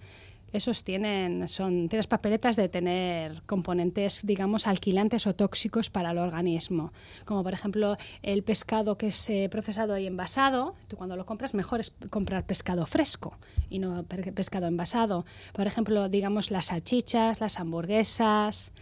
[0.52, 6.92] esos tienen, son, tienes papeletas de tener componentes, digamos, alquilantes o tóxicos para el organismo.
[7.24, 10.74] Como por ejemplo el pescado que es eh, procesado y envasado.
[10.88, 13.36] Tú cuando lo compras, mejor es comprar pescado fresco
[13.68, 15.26] y no pescado envasado.
[15.52, 18.72] Por ejemplo, digamos, las salchichas, las hamburguesas.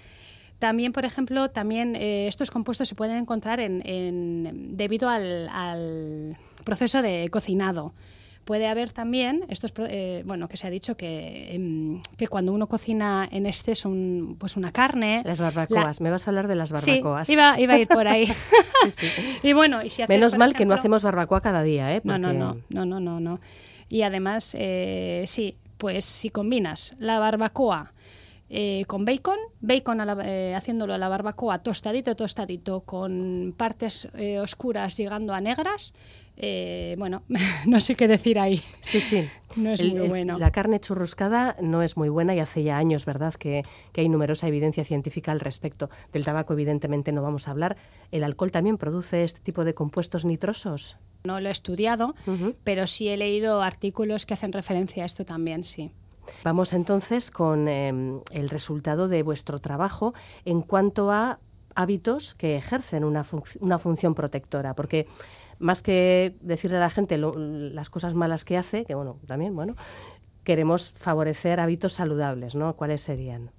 [0.58, 7.28] También, por ejemplo, también eh, estos compuestos se pueden encontrar en, debido al proceso de
[7.30, 7.92] cocinado.
[8.46, 12.68] Puede haber también, esto eh, bueno, que se ha dicho que, em, que cuando uno
[12.68, 13.92] cocina en exceso
[14.38, 15.20] pues una carne...
[15.24, 17.26] Las barbacoas, me vas a hablar de las barbacoas.
[17.26, 18.32] Sí, iba, a ir por ahí.
[19.42, 22.00] Y bueno, y si Menos mal que no hacemos barbacoa cada día, ¿eh?
[22.04, 23.40] No, no, no, no, no, no,
[23.88, 27.94] Y además, eh, sí, pues si combinas la barbacoa
[28.48, 34.96] eh, con bacon, bacon eh, haciéndolo a la barbacoa tostadito, tostadito, con partes eh, oscuras
[34.96, 35.94] llegando a negras.
[36.98, 37.22] Bueno,
[37.66, 38.62] no sé qué decir ahí.
[38.80, 39.28] Sí, sí.
[39.56, 40.36] No es muy bueno.
[40.38, 43.62] La carne churruscada no es muy buena y hace ya años, ¿verdad?, que,
[43.96, 45.88] hay numerosa evidencia científica al respecto.
[46.12, 47.78] Del tabaco, evidentemente, no vamos a hablar.
[48.12, 50.98] ¿El alcohol también produce este tipo de compuestos nitrosos?
[51.24, 52.14] No lo he estudiado,
[52.64, 55.90] pero sí he leído artículos que hacen referencia a esto también, sí.
[56.44, 61.38] Vamos entonces con em, el resultado de vuestro trabajo en cuanto a
[61.74, 65.06] hábitos que ejercen una, función protectora, porque
[65.58, 69.76] más que decirle a la gente las cosas malas que hace, que bueno, también, bueno,
[70.44, 72.76] queremos favorecer hábitos saludables, ¿no?
[72.76, 73.50] ¿Cuáles serían?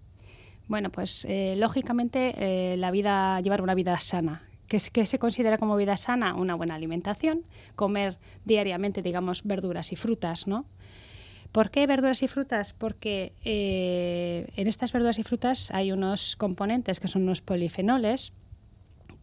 [0.68, 4.44] Bueno, pues eh, lógicamente eh, la vida, llevar una vida sana.
[4.68, 6.36] ¿Qué, ¿Qué se considera como vida sana?
[6.36, 7.44] Una buena alimentación,
[7.76, 10.66] comer diariamente, digamos, verduras y frutas, ¿no?
[11.52, 12.74] ¿Por qué verduras y frutas?
[12.74, 18.34] Porque eh, en estas verduras y frutas hay unos componentes que son unos polifenoles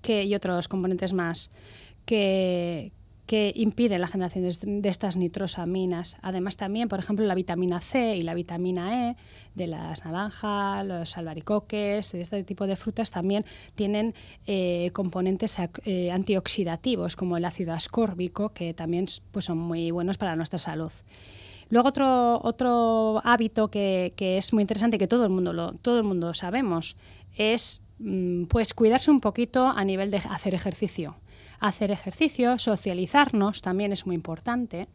[0.03, 1.51] que, y otros componentes más
[2.05, 2.93] que,
[3.27, 4.45] que impiden la generación
[4.83, 6.19] de, estas nitrosaminas.
[6.21, 9.17] Además también, por ejemplo, la vitamina C y la vitamina E
[9.55, 14.15] de las naranjas, los albaricoques, de este tipo de frutas también tienen
[14.47, 20.37] eh, componentes eh, antioxidativos como el ácido ascórbico que también pues, son muy buenos para
[20.37, 20.93] nuestra salud.
[21.71, 26.05] Luego otro, otro hábito que, es muy interesante que todo el mundo lo, todo el
[26.05, 26.97] mundo sabemos
[27.35, 31.17] es mm, pues cuidarse un poquito a nivel de hacer ejercicio.
[31.61, 34.89] Hacer ejercicio, socializarnos también es muy importante.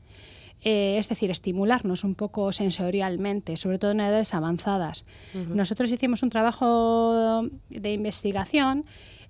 [0.62, 5.06] Eh, es decir, estimularnos un poco sensorialmente, sobre todo en edades avanzadas.
[5.34, 8.86] Nosotros hicimos un trabajo de investigación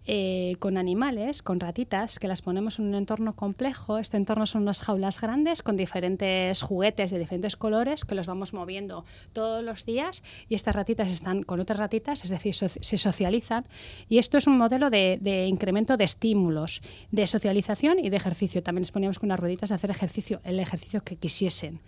[0.05, 3.99] eh, con animales, con ratitas, que las ponemos en un entorno complejo.
[3.99, 8.53] Este entorno son unas jaulas grandes con diferentes juguetes de diferentes colores que los vamos
[8.53, 13.65] moviendo todos los días y estas ratitas están con otras ratitas, es decir, se socializan.
[14.07, 16.81] Y esto es un modelo de, de, incremento de estímulos,
[17.11, 18.63] de socialización y de ejercicio.
[18.63, 21.81] También les poníamos con unas rueditas a hacer ejercicio, el ejercicio que quisiesen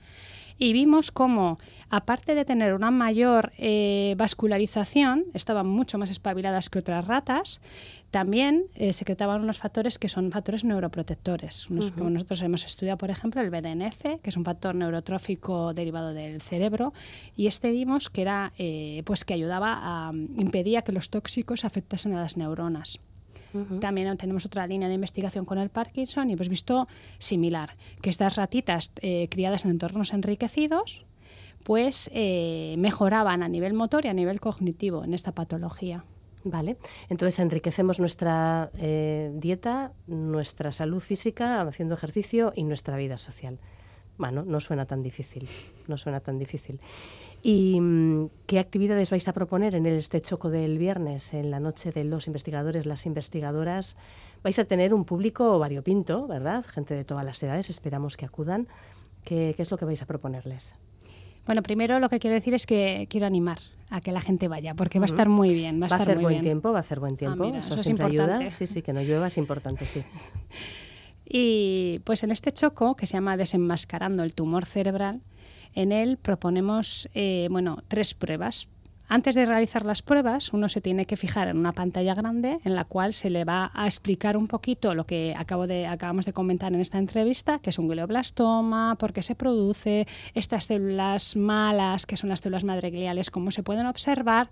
[0.58, 1.58] y vimos cómo,
[1.90, 7.62] aparte de tener una mayor eh, vascularización, estaban mucho más espabiladas que otras ratas,
[8.12, 11.68] también eh, secretaban unos factores que son factores neuroprotectores.
[11.98, 16.42] Como nosotros hemos estudiado, por ejemplo, el BDNF, que es un factor neurotrófico derivado del
[16.42, 16.94] cerebro,
[17.38, 22.14] y este vimos que era, eh, pues que ayudaba a impedía que los tóxicos afectasen
[22.14, 23.00] a las neuronas.
[23.80, 26.88] También tenemos otra línea de investigación con el Parkinson y hemos visto
[27.18, 31.06] similar, que estas ratitas eh, criadas en entornos enriquecidos
[31.64, 36.04] pues eh, mejoraban a nivel motor y a nivel cognitivo en esta patología.
[36.44, 36.78] Vale,
[37.10, 43.60] entonces enriquecemos nuestra eh, dieta, nuestra salud física haciendo ejercicio y nuestra vida social.
[44.18, 45.48] Bueno, no suena tan difícil,
[45.88, 46.80] no suena tan difícil.
[47.43, 51.91] ¿Y mm, qué actividades vais a proponer en este choco del viernes, en la noche
[51.91, 53.97] de los investigadores, las investigadoras?
[54.43, 56.63] Vais a tener un público variopinto, ¿verdad?
[56.65, 58.67] Gente de todas las edades, esperamos que acudan.
[59.23, 60.75] ¿Qué, es lo que vais a proponerles?
[61.45, 64.75] Bueno, primero lo que quiero decir es que quiero animar a que la gente vaya,
[64.75, 65.82] porque va a estar muy bien.
[65.82, 67.45] Va a, hacer buen tiempo, va a hacer buen ah, tiempo.
[67.45, 68.51] eso, es importante.
[68.51, 70.04] Sí, sí, que no llueva es importante, sí.
[71.25, 75.21] y pues en este choco, que se llama Desenmascarando el tumor cerebral,
[75.75, 78.67] en él proponemos eh, bueno, tres pruebas.
[79.13, 82.75] Antes de realizar las pruebas, uno se tiene que fijar en una pantalla grande en
[82.75, 86.31] la cual se le va a explicar un poquito lo que acabo de, acabamos de
[86.31, 92.05] comentar en esta entrevista, que es un glioblastoma, por qué se produce, estas células malas,
[92.05, 94.49] que son las células madregliales, cómo se pueden observar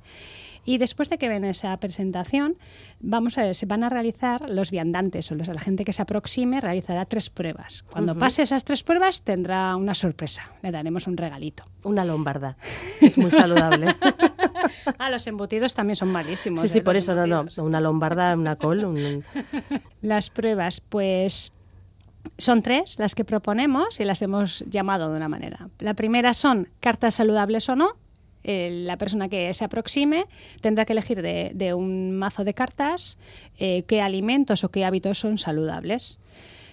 [0.65, 2.57] y después de que ven esa presentación,
[2.99, 6.01] vamos a ver, se van a realizar los viandantes o los, la gente que se
[6.01, 7.83] aproxime realizará tres pruebas.
[7.91, 11.63] Cuando pase esas tres pruebas tendrá una sorpresa, le daremos un regalito.
[11.83, 12.57] Una lombarda,
[13.01, 13.95] es muy saludable.
[14.97, 16.61] ah, los embutidos también son malísimos.
[16.61, 16.81] Sí, sí, ¿eh?
[16.81, 19.23] por eso no, no, una lombarda, una col.
[20.01, 21.53] Las pruebas, pues
[22.37, 25.69] son tres las que proponemos y las hemos llamado de una manera.
[25.79, 27.97] La primera son cartas saludables o no,
[28.43, 30.25] la persona que se aproxime
[30.61, 33.17] tendrá que elegir de, un mazo de cartas
[33.57, 36.19] eh, qué alimentos o qué hábitos son saludables.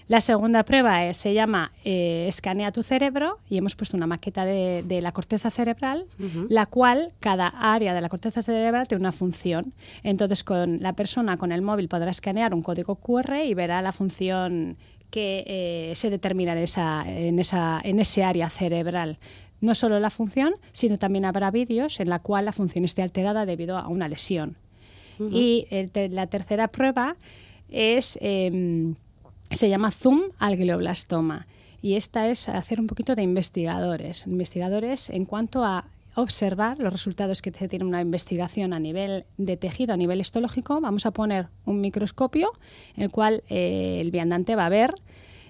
[0.08, 5.00] La segunda prueba se llama eh, Escanea tu cerebro y hemos puesto una maqueta de,
[5.02, 6.06] la corteza cerebral,
[6.48, 9.72] la cual cada área de la corteza cerebral tiene una función.
[10.04, 13.90] Entonces, con la persona con el móvil podrá escanear un código QR y verá la
[13.90, 14.76] función
[15.10, 19.18] que eh, se determina en, esa, en, esa, en ese área cerebral
[19.60, 23.46] no solo la función, sino también habrá vídeos en la cual la función esté alterada
[23.46, 24.56] debido a una lesión.
[25.18, 25.66] Y
[26.10, 27.16] la tercera prueba
[27.70, 28.96] es, em,
[29.50, 31.46] se llama Zoom al glioblastoma.
[31.80, 37.42] Y esta es hacer un poquito de investigadores, investigadores en cuanto a observar los resultados
[37.42, 41.80] que tiene una investigación a nivel de tejido, a nivel histológico, vamos a poner un
[41.82, 42.52] microscopio
[42.96, 44.94] en el cual eh, el viandante va a ver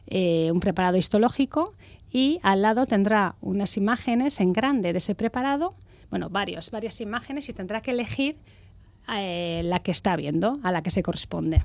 [0.08, 1.72] eh, un preparado histológico
[2.10, 5.74] y al lado tendrá unas imágenes en grande de ese preparado,
[6.10, 8.38] bueno, varios, varias imágenes y tendrá que elegir
[9.08, 11.62] eh, la que está viendo, a la que se corresponde.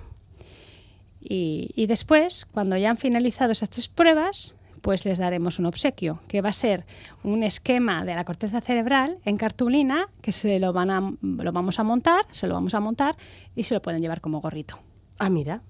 [1.23, 6.41] Y, después, cuando ya han finalizado esas tres pruebas, pues les daremos un obsequio, que
[6.41, 6.85] va a ser
[7.23, 11.79] un esquema de la corteza cerebral en cartulina, que se lo, van a, lo vamos
[11.79, 13.15] a montar, se lo vamos a montar
[13.55, 14.79] y se lo pueden llevar como gorrito.
[15.19, 15.61] Ah, mira,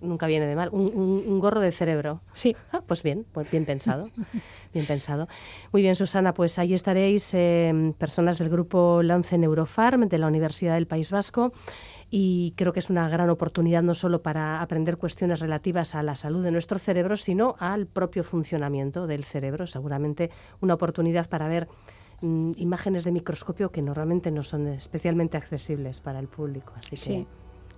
[0.00, 0.68] nunca viene de mal.
[0.72, 2.20] Un, gorro de cerebro.
[2.32, 2.56] Sí.
[2.72, 4.08] Ah, pues bien, pues bien pensado.
[4.72, 5.28] bien pensado.
[5.72, 10.74] Muy bien, Susana, pues ahí estaréis eh, personas del grupo Lance Neurofarm de la Universidad
[10.74, 11.52] del País Vasco
[12.10, 16.14] y creo que es una gran oportunidad no solo para aprender cuestiones relativas a la
[16.14, 19.66] salud de nuestro cerebro, sino al propio funcionamiento del cerebro.
[19.66, 20.30] Seguramente
[20.60, 21.68] una oportunidad para ver
[22.20, 26.72] mm, imágenes de microscopio que normalmente no son especialmente accesibles para el público.
[26.76, 27.26] Así que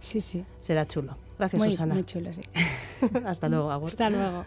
[0.06, 1.16] sí, sí, será chulo.
[1.38, 1.94] Gracias, Susana.
[1.94, 2.42] Muy chulo, sí.
[3.26, 3.90] Hasta luego, Agur.
[3.90, 4.44] Hasta luego.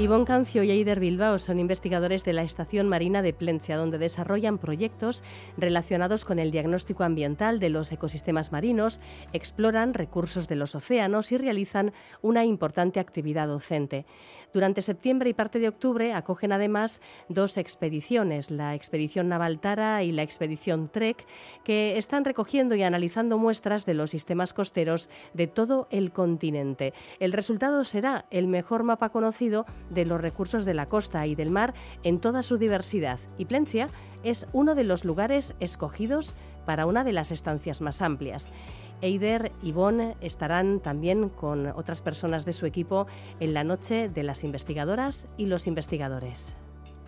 [0.00, 4.58] Ivonne Cancio y Eider Bilbao son investigadores de la Estación Marina de Plencia, donde desarrollan
[4.58, 5.24] proyectos
[5.56, 9.00] relacionados con el diagnóstico ambiental de los ecosistemas marinos,
[9.32, 14.06] exploran recursos de los océanos y realizan una importante actividad docente.
[14.52, 20.12] Durante septiembre y parte de octubre acogen además dos expediciones, la expedición Naval Tara y
[20.12, 21.26] la expedición Trek,
[21.64, 26.94] que están recogiendo y analizando muestras de los sistemas costeros de todo el continente.
[27.18, 31.50] El resultado será el mejor mapa conocido de los recursos de la costa y del
[31.50, 33.18] mar en toda su diversidad.
[33.36, 33.88] Y Plencia
[34.22, 36.34] es uno de los lugares escogidos
[36.66, 38.52] para una de las estancias más amplias.
[39.00, 43.06] Eider y Bon estarán también con otras personas de su equipo
[43.38, 46.56] en la noche de las investigadoras y los investigadores.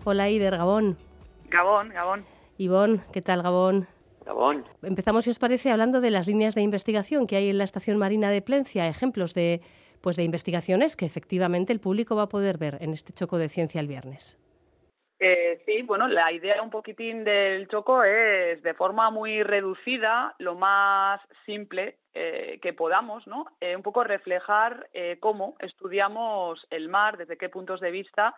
[0.05, 0.97] Hola Eider, Gabón.
[1.49, 2.25] Gabón, Gabón.
[2.57, 3.87] Ivonne, ¿qué tal Gabón?
[4.25, 4.65] Gabón.
[4.83, 7.97] Empezamos, si os parece, hablando de las líneas de investigación que hay en la Estación
[7.97, 9.61] Marina de Plencia, ejemplos de,
[10.01, 13.49] pues, de investigaciones que efectivamente el público va a poder ver en este choco de
[13.49, 14.37] ciencia el viernes.
[15.23, 20.55] Eh, sí, bueno, la idea un poquitín del choco es de forma muy reducida, lo
[20.55, 23.45] más simple eh, que podamos, ¿no?
[23.61, 28.33] Eh, un poco reflejar cómo estudiamos el mar, desde qué puntos de vista.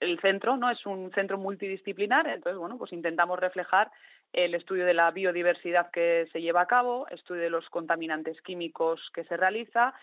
[0.00, 0.68] El centro, ¿no?
[0.68, 3.88] Es un centro multidisciplinar, entonces, bueno, pues intentamos reflejar
[4.32, 9.12] el estudio de la biodiversidad que se lleva a cabo, estudio de los contaminantes químicos
[9.14, 9.94] que se realiza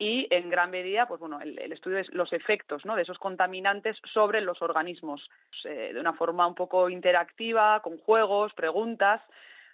[0.00, 2.96] y en gran medida pues bueno el, estudio de los efectos ¿no?
[2.96, 5.30] de esos contaminantes sobre los organismos
[5.64, 9.20] eh, de una forma un poco interactiva con juegos preguntas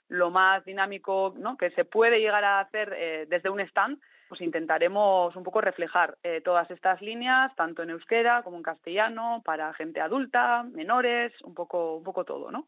[0.09, 1.57] lo más dinámico ¿no?
[1.57, 6.19] que se puede llegar a hacer eh, desde un stand pues intentaremos un poco reflejar
[6.25, 11.55] eh, todas estas líneas tanto en euskera como en castellano para gente adulta menores un
[11.55, 12.67] poco un poco todo no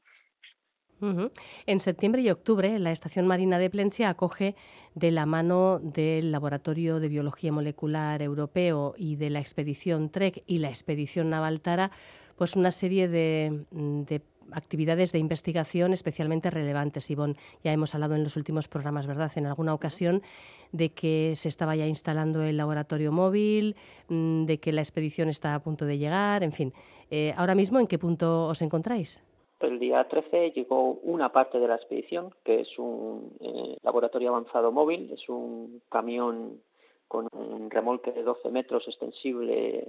[1.01, 4.57] en septiembre y octubre, la Estación Marina de Plencia acoge
[4.95, 10.59] de la mano del Laboratorio de Biología Molecular Europeo y de la expedición TREC y
[10.59, 11.91] la expedición Naval Tara,
[12.37, 13.65] pues una serie de,
[14.51, 17.11] actividades de investigación especialmente relevantes.
[17.11, 20.23] Ivonne, ya hemos hablado en los últimos programas, ¿verdad?, en alguna ocasión,
[20.73, 23.77] de que se estaba ya instalando el laboratorio móvil,
[24.09, 26.73] mm, de que la expedición está a punto de llegar, en fin.
[27.11, 29.23] Eh, ahora mismo, ¿en qué punto os encontráis?
[29.61, 34.71] El día 13 llegó una parte de la expedición, que es un eh, laboratorio avanzado
[34.71, 36.61] móvil, es un camión
[37.09, 39.89] con un remolque de 12 metros extensible,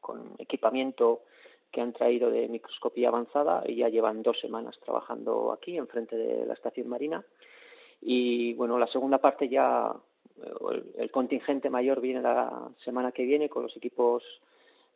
[0.00, 1.22] con equipamiento
[1.70, 6.46] que han traído de microscopía avanzada y ya llevan dos semanas trabajando aquí, enfrente de
[6.46, 7.24] la estación marina.
[8.00, 9.94] Y bueno, la segunda parte ya,
[10.42, 14.22] eh, el, contingente mayor viene la semana que viene con los equipos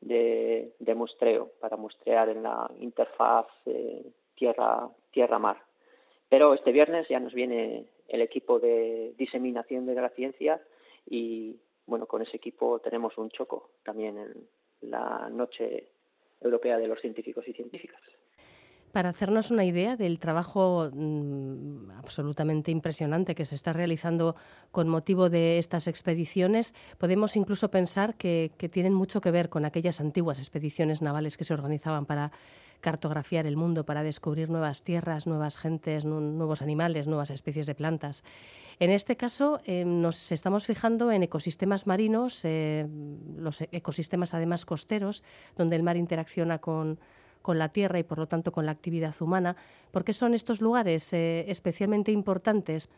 [0.01, 4.05] de, muestreo para muestrear en la interfaz eh,
[4.35, 5.63] tierra tierra mar.
[6.29, 10.61] Pero este viernes ya nos viene el equipo de diseminación de la ciencia
[11.09, 14.49] y bueno con ese equipo tenemos un choco también en
[14.91, 15.89] la noche
[16.41, 18.01] europea de los científicos y científicas.
[18.95, 24.37] Para hacernos una idea del trabajo mm, absolutamente impresionante que se está realizando
[24.71, 30.01] con motivo de estas expediciones, podemos incluso pensar que, tienen mucho que ver con aquellas
[30.01, 32.31] antiguas expediciones navales que se organizaban para
[32.81, 38.23] cartografiar el mundo, para descubrir nuevas tierras, nuevas gentes, nuevos animales, nuevas especies de plantas.
[38.79, 42.87] En este caso eh, nos estamos fijando en ecosistemas marinos, eh,
[43.39, 45.25] los ecosistemas además costeros,
[45.57, 47.01] donde el mar interacciona con
[47.45, 49.55] con la tierra y por lo tanto con la actividad humana.
[49.93, 52.91] ¿Por qué son estos lugares eh, especialmente importantes?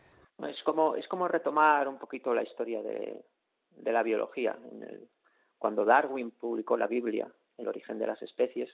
[0.47, 3.21] Es como, es como retomar un poquito la historia de,
[3.83, 4.57] la biología.
[5.59, 7.27] cuando Darwin publicó la Biblia,
[7.57, 8.69] El origen de las especies,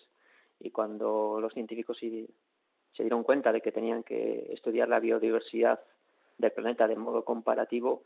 [0.59, 5.79] y cuando los científicos se dieron cuenta de que tenían que estudiar la biodiversidad
[6.37, 8.03] del planeta de modo comparativo,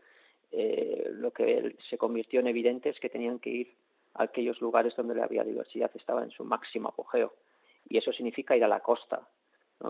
[0.52, 3.76] eh, lo que se convirtió en evidente es que tenían que ir
[4.14, 7.34] a aquellos lugares donde la biodiversidad estaba en su máximo apogeo.
[7.90, 9.28] Y eso significa ir a la costa.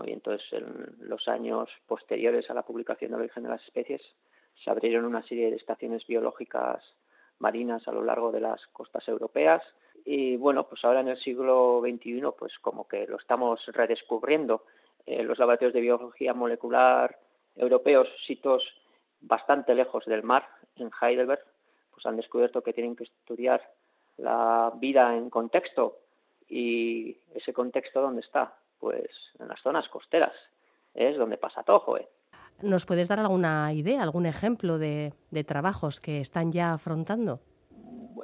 [0.04, 4.02] Y entonces, en los años posteriores a la publicación del origen de las especies,
[4.62, 6.84] se abrieron una serie de estaciones biológicas
[7.38, 9.62] marinas a lo largo de las costas europeas.
[10.04, 14.64] Y bueno, pues ahora en el siglo XXI, pues como que lo estamos redescubriendo.
[15.06, 17.18] Eh, los laboratorios de biología molecular
[17.56, 18.62] europeos, sitios
[19.20, 20.46] bastante lejos del mar,
[20.76, 21.44] en Heidelberg,
[21.90, 23.62] pues han descubierto que tienen que estudiar
[24.18, 25.98] la vida en contexto
[26.48, 30.34] y ese contexto dónde está, pues en las zonas costeras,
[30.94, 32.08] es donde pasa todo, ¿eh?
[32.62, 35.12] ¿Nos puedes dar alguna idea, algún ejemplo de,
[35.46, 37.40] trabajos que están ya afrontando?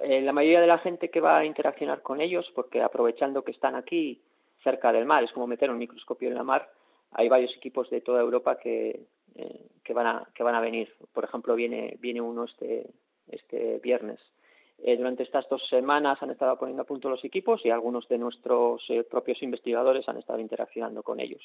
[0.03, 3.53] Eh, la mayoría de la gente que va a interaccionar con ellos, porque aprovechando que
[3.53, 4.22] están aquí
[4.64, 6.68] cerca del mar, es como meter un microscopio en la mar,
[7.12, 9.07] hay varios equipos de toda Europa que,
[9.37, 10.93] eh, que van a que van a venir.
[11.12, 12.91] Por ejemplo, viene viene uno este
[13.29, 14.20] este viernes.
[14.79, 18.18] Eh, durante estas dos semanas han estado poniendo a punto los equipos y algunos de
[18.18, 21.43] nuestros eh, propios investigadores han estado interaccionando con ellos.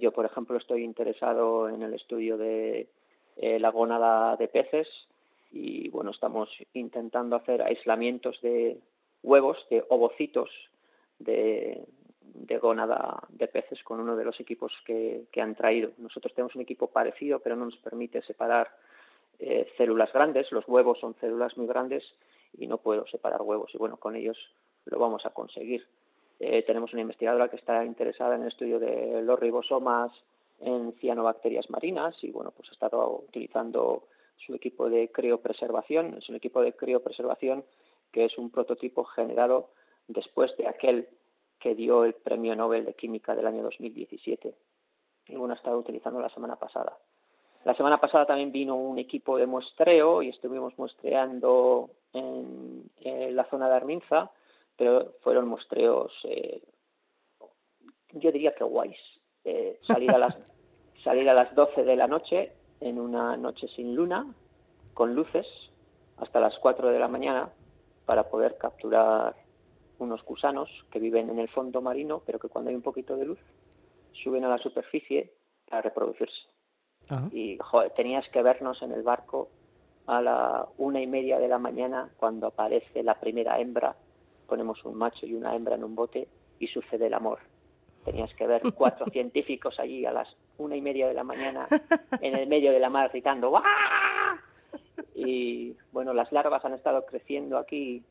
[0.00, 2.88] yo, por ejemplo, estoy interesado en el estudio de
[3.36, 4.88] la gónada de peces
[5.50, 8.78] y bueno, estamos intentando hacer aislamientos de
[9.22, 10.50] huevos, de ovocitos
[11.18, 11.86] de,
[12.34, 15.92] de gónada de peces con uno de los equipos que, han traído.
[15.98, 18.68] Nosotros tenemos un equipo parecido, pero no nos permite separar
[19.38, 20.50] eh, células grandes.
[20.52, 22.04] Los huevos son células muy grandes
[22.52, 23.74] y no puedo separar huevos.
[23.74, 24.38] Y bueno, con ellos
[24.84, 25.86] lo vamos a conseguir.
[26.38, 30.12] Eh, tenemos una investigadora que está interesada en el estudio de los ribosomas
[30.60, 34.04] en cianobacterias marinas y bueno, pues ha estado utilizando
[34.36, 36.14] su equipo de criopreservación.
[36.18, 37.64] Es un equipo de criopreservación
[38.12, 39.70] que es un prototipo generado
[40.08, 41.08] después de aquel
[41.58, 44.54] que dio el Premio Nobel de Química del año 2017.
[45.28, 46.96] Y bueno, ha estado utilizando la semana pasada.
[47.66, 52.88] La semana pasada también vino un equipo de muestreo y estuvimos muestreando en,
[53.34, 54.30] la zona de Arminza,
[54.76, 56.62] pero fueron muestreos, eh,
[58.12, 58.96] yo diría que guays.
[59.42, 60.36] Eh, salir, a las,
[61.02, 64.32] salir a las 12 de la noche en una noche sin luna,
[64.94, 65.48] con luces,
[66.18, 67.50] hasta las 4 de la mañana,
[68.04, 69.34] para poder capturar
[69.98, 73.24] unos gusanos que viven en el fondo marino, pero que cuando hay un poquito de
[73.24, 73.40] luz
[74.12, 75.32] suben a la superficie
[75.72, 76.55] a reproducirse.
[77.32, 79.48] Y joder, tenías que vernos en el barco
[80.06, 83.96] a la una y media de la mañana cuando aparece la primera hembra,
[84.46, 86.28] ponemos un macho y una hembra en un bote
[86.58, 87.38] y sucede el amor.
[88.04, 91.68] Tenías que ver cuatro científicos allí a las una y media de la mañana
[92.20, 93.62] en el medio de la mar gritando ¡Wah!
[95.14, 98.02] Y bueno, las larvas han estado creciendo aquí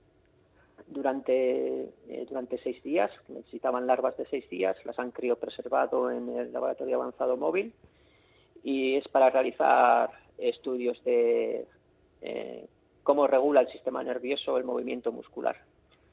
[0.87, 6.53] durante, eh, durante seis días, necesitaban larvas de seis días, las han criopreservado en el
[6.53, 7.73] laboratorio avanzado móvil
[8.65, 10.09] y es para realizar
[10.39, 11.65] estudios de
[12.21, 12.65] eh,
[13.03, 15.55] cómo regula el sistema nervioso el movimiento muscular,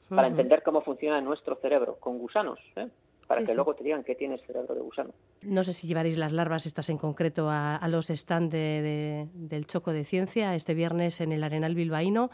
[0.07, 2.59] para entender cómo funciona nuestro cerebro con gusanos.
[2.75, 2.87] ¿eh?
[3.27, 5.11] para que luego te digan que tienes cerebro de gusano.
[5.41, 10.03] No sé si llevaréis las larvas estas en concreto a, los stands del Choco de
[10.03, 12.29] Ciencia este viernes en el Arenal Bilbaíno.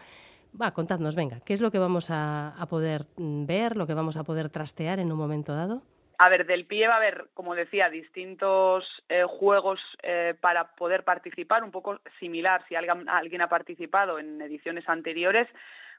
[0.60, 4.18] Va, contadnos, venga, ¿qué es lo que vamos a, poder mm, ver, lo que vamos
[4.18, 5.84] a poder trastear en un momento dado?
[6.22, 11.06] A ver, del pie va a haber, como decía, distintos eh, juegos eh, para poder
[11.06, 15.48] participar, un poco similar si alguien, ha participado en ediciones anteriores.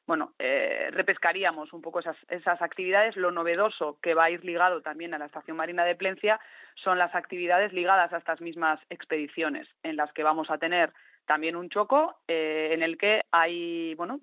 [0.07, 3.17] Bueno, eh, repescaríamos un poco esas, actividades.
[3.17, 6.39] Lo novedoso que va a ir ligado también a la Estación Marina de Plencia
[6.75, 10.93] son las actividades ligadas a estas mismas expediciones, en las que vamos a tener
[11.25, 14.21] también un choco en el que hay, bueno,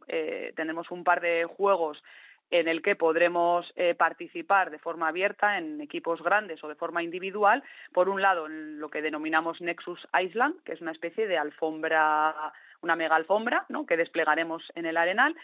[0.55, 2.03] tenemos un par de juegos
[2.51, 7.03] en el que podremos eh, participar de forma abierta en equipos grandes o de forma
[7.03, 7.63] individual.
[7.93, 12.53] Por un lado, en lo que denominamos Nexus Island, que es una especie de alfombra,
[12.81, 13.85] una mega alfombra, ¿no?
[13.85, 15.35] que desplegaremos en el arenal.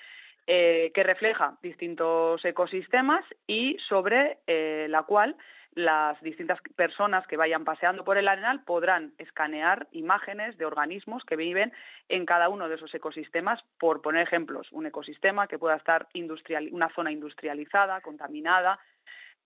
[0.45, 4.39] que refleja distintos ecosistemas y sobre
[4.89, 5.38] la cual
[5.76, 11.36] las distintas personas que vayan paseando por el arenal podrán escanear imágenes de organismos que
[11.36, 11.74] viven
[12.09, 16.69] en cada uno de esos ecosistemas, por poner ejemplos, un ecosistema que pueda estar industrial,
[16.71, 18.80] una zona industrializada, contaminada,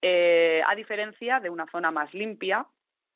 [0.02, 2.66] eh, a diferencia de una zona más limpia,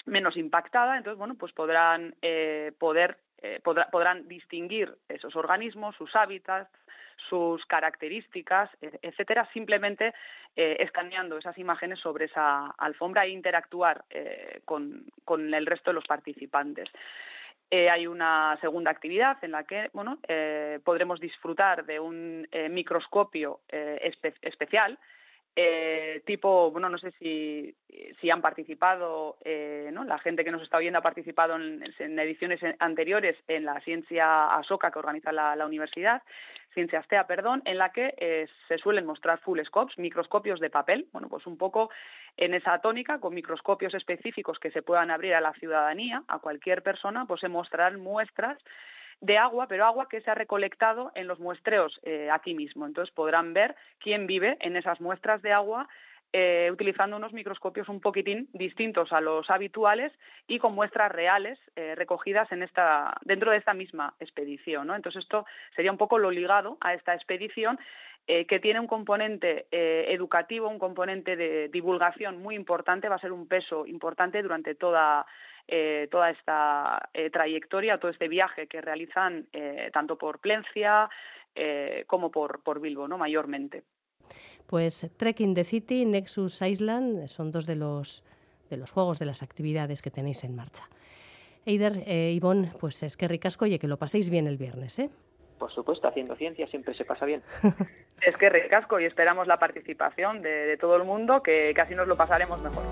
[0.05, 6.69] menos impactada, entonces bueno, pues podrán eh, poder eh, podrán distinguir esos organismos, sus hábitats,
[7.29, 10.13] sus características, e, etcétera, simplemente
[10.55, 15.95] eh, escaneando esas imágenes sobre esa alfombra e interactuar eh, con, con, el resto de
[15.95, 16.89] los participantes.
[17.69, 20.19] Eh, hay una segunda actividad en la que bueno,
[20.83, 24.99] podremos disfrutar de un microscopio especial
[25.55, 27.75] eh, tipo, bueno, no sé si,
[28.21, 30.05] si han participado, eh, ¿no?
[30.05, 31.83] la gente que nos está oyendo ha participado en,
[32.19, 36.23] ediciones anteriores en la ciencia ASOCA que organiza la, universidad,
[36.73, 41.09] Ciencia Astea, perdón, en la que eh, se suelen mostrar full scopes, microscopios de papel,
[41.11, 41.89] bueno, pues un poco
[42.37, 46.81] en esa tónica, con microscopios específicos que se puedan abrir a la ciudadanía, a cualquier
[46.81, 48.57] persona, pues se mostrarán muestras
[49.21, 52.85] de agua, pero agua que se ha recolectado en los muestreos eh, aquí mismo.
[52.85, 55.87] Entonces podrán ver quién vive en esas muestras de agua
[56.33, 60.11] eh, utilizando unos microscopios un poquitín distintos a los habituales
[60.47, 64.89] y con muestras reales eh, recogidas en esta, dentro de esta misma expedición.
[64.91, 65.45] Entonces esto
[65.75, 67.79] sería un poco lo ligado a esta expedición
[68.27, 73.47] que tiene un componente educativo, un componente de divulgación muy importante, va a ser un
[73.47, 75.25] peso importante durante toda
[75.67, 81.09] eh, toda esta eh, trayectoria, todo este viaje que realizan eh, tanto por Plencia
[82.07, 83.17] como por, por Bilbo, ¿no?
[83.17, 83.83] mayormente.
[84.67, 88.23] Pues Trekking the City, Nexus Island son dos de los,
[88.69, 90.87] de los juegos, de las actividades que tenéis en marcha.
[91.65, 95.09] Eider, eh, Ivonne, pues es que ricasco, oye, que lo paséis bien el viernes, ¿eh?
[95.59, 97.43] Por supuesto, haciendo ciencia siempre se pasa bien.
[98.25, 102.17] es que ricasco y esperamos la participación de, todo el mundo, que casi nos lo
[102.17, 102.83] pasaremos mejor.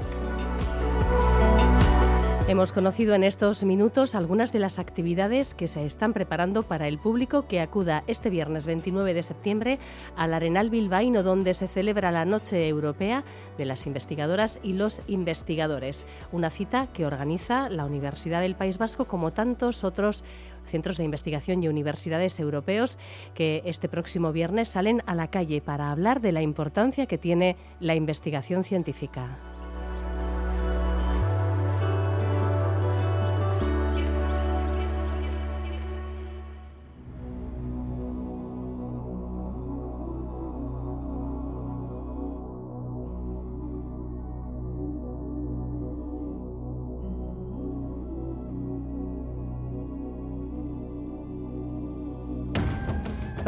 [2.50, 6.98] Hemos conocido en estos minutos algunas de las actividades que se están preparando para el
[6.98, 9.78] público que acuda este viernes 29 de septiembre
[10.16, 13.24] al Arenal Bilbaíno, donde se celebra la Noche Europea
[13.60, 19.06] de las Investigadoras y los Investigadores, una cita que organiza la Universidad del País Vasco
[19.06, 20.24] como tantos otros
[20.66, 22.98] centros de investigación y universidades europeos
[23.36, 27.58] que este próximo viernes salen a la calle para hablar de la importancia que tiene
[27.80, 29.38] la investigación científica.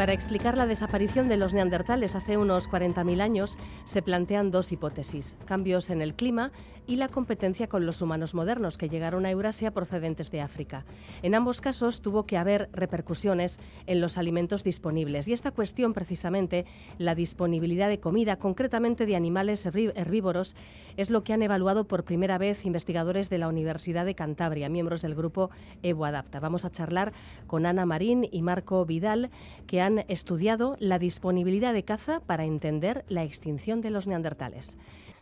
[0.02, 5.36] Para explicar la desaparición de los neandertales hace unos 40.000 años, se plantean dos hipótesis,
[5.46, 6.50] cambios en el clima
[6.86, 10.84] y la competencia con los humanos modernos que llegaron a Eurasia procedentes de África.
[11.22, 16.66] En ambos casos tuvo que haber repercusiones en los alimentos disponibles y esta cuestión precisamente,
[16.98, 20.56] la disponibilidad de comida, concretamente de animales herbívoros,
[20.96, 25.02] es lo que han evaluado por primera vez investigadores de la Universidad de Cantabria, miembros
[25.02, 25.50] del grupo
[25.82, 26.40] Evo Adapta.
[26.40, 27.12] Vamos a charlar
[27.46, 29.30] con Ana Marín y Marco Vidal,
[29.66, 34.78] que han estudiado la disponibilidad de caza para entender la extinción de los neandertales.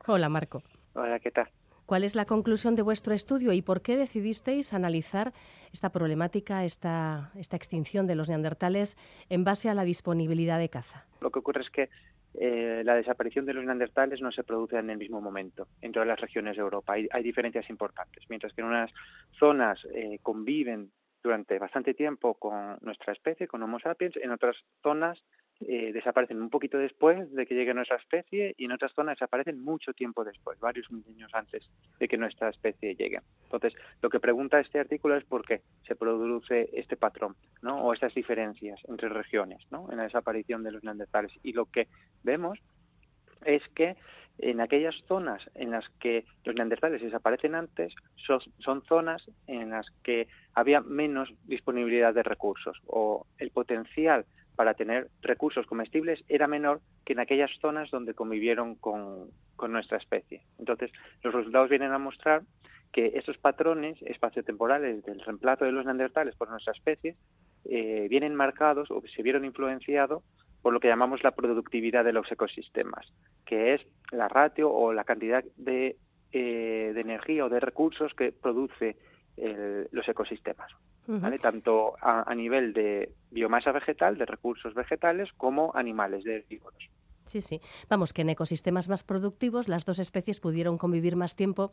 [0.06, 0.62] Hola, Marco.
[0.94, 1.48] Hola, ¿qué tal?
[1.86, 5.32] ¿Cuál es la conclusión de vuestro estudio y por qué decidisteis analizar
[5.72, 8.96] esta problemática, esta, esta extinción de los neandertales
[9.28, 11.04] en base a la disponibilidad de caza?
[11.20, 11.90] Lo que ocurre es que
[12.34, 16.06] eh, la desaparición de los neandertales no se produce en el mismo momento en todas
[16.06, 16.92] las regiones de Europa.
[16.92, 18.22] Hay, diferencias importantes.
[18.28, 18.92] Mientras que en unas
[19.38, 20.92] zonas eh, conviven
[21.22, 25.22] durante bastante tiempo con nuestra especie, con Homo sapiens, en otras zonas
[25.60, 29.62] eh, desaparecen un poquito después de que llegue nuestra especie y en otras zonas desaparecen
[29.62, 31.68] mucho tiempo después, varios milenios antes
[31.98, 33.20] de que nuestra especie llegue.
[33.44, 37.82] Entonces, lo que pregunta este artículo es por qué se produce este patrón, ¿no?
[37.82, 39.90] O estas diferencias entre regiones, ¿no?
[39.90, 41.32] En la desaparición de los neandertales.
[41.42, 41.88] Y lo que
[42.22, 42.58] vemos
[43.44, 43.96] es que
[44.42, 50.28] en aquellas zonas en las que los neandertales desaparecen antes son, zonas en las que
[50.54, 54.24] había menos disponibilidad de recursos o el potencial
[54.56, 59.30] para tener recursos comestibles era menor que en aquellas zonas donde convivieron con,
[59.68, 60.42] nuestra especie.
[60.58, 60.90] Entonces,
[61.22, 62.42] los resultados vienen a mostrar
[62.92, 67.14] que estos patrones espaciotemporales del reemplazo de los neandertales por nuestra especie
[67.66, 70.22] eh, vienen marcados o se vieron influenciados
[70.62, 73.12] por lo que llamamos la productividad de los ecosistemas,
[73.44, 75.96] que es la ratio o la cantidad de,
[76.32, 78.96] eh, de energía o de recursos que produce
[79.92, 80.70] los ecosistemas,
[81.40, 86.90] tanto a, nivel de biomasa vegetal, de recursos vegetales, como animales, de herbívoros.
[87.24, 87.60] Sí, sí.
[87.88, 91.72] Vamos, que en ecosistemas más productivos las dos especies pudieron convivir más tiempo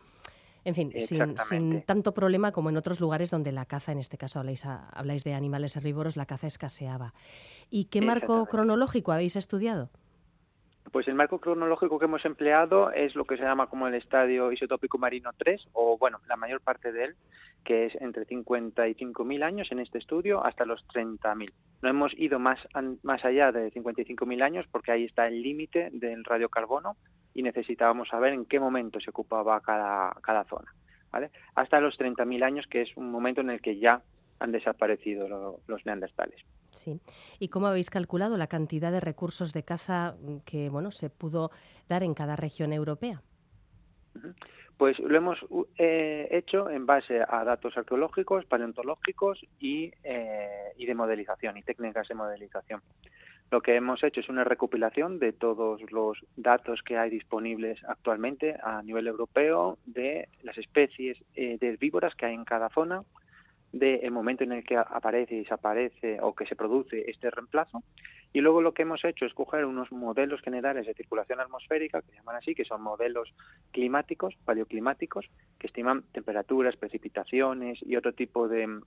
[0.67, 4.39] en fin, sin, tanto problema como en otros lugares donde la caza, en este caso
[4.39, 7.13] habláis, habláis de animales herbívoros, la caza escaseaba.
[7.69, 9.89] ¿Y qué marco cronológico habéis estudiado?
[10.91, 14.51] Pues el marco cronológico que hemos empleado es lo que se llama como el estadio
[14.51, 17.15] isotópico marino 3, o bueno, la mayor parte de él,
[17.67, 21.51] que es entre 55.000 años en este estudio hasta los 30.000.
[21.81, 22.65] No hemos ido más,
[23.03, 26.95] más allá de 55.000 años porque ahí está el límite del radiocarbono
[27.33, 30.73] y necesitábamos saber en qué momento se ocupaba cada, cada zona.
[31.11, 31.29] ¿vale?
[31.55, 34.01] Hasta los 30.000 años, que es un momento en el que ya
[34.39, 35.27] han desaparecido
[35.67, 36.39] los neandertales.
[36.71, 37.01] Sí.
[37.37, 40.15] ¿Y cómo habéis calculado la cantidad de recursos de caza
[40.45, 41.51] que bueno se pudo
[41.89, 43.21] dar en cada región europea?
[44.77, 45.39] Pues lo hemos
[45.77, 52.07] eh, hecho en base a datos arqueológicos, paleontológicos y, eh, y de modelización y técnicas
[52.07, 52.81] de modelización.
[53.49, 58.57] Lo que hemos hecho es una recopilación de todos los datos que hay disponibles actualmente
[58.61, 63.03] a nivel europeo de las especies eh, de herbívoras que hay en cada zona,
[63.71, 67.83] del momento en el que aparece y desaparece o que se produce este reemplazo.
[68.33, 72.11] Y luego lo que hemos hecho es coger unos modelos generales de circulación atmosférica, que
[72.11, 73.33] se llaman así, que son modelos
[73.71, 78.81] climáticos, paleoclimáticos, que estiman temperaturas, precipitaciones y otro tipo de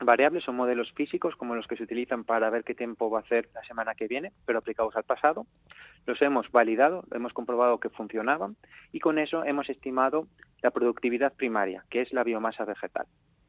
[0.00, 0.44] variables.
[0.44, 3.48] Son modelos físicos como los que se utilizan para ver qué tiempo va a hacer
[3.54, 5.46] la semana que viene, pero aplicados al pasado.
[6.06, 8.56] Los hemos validado, hemos comprobado que funcionaban
[8.92, 10.26] y con eso hemos estimado
[10.60, 13.06] la productividad primaria, que es la biomasa vegetal.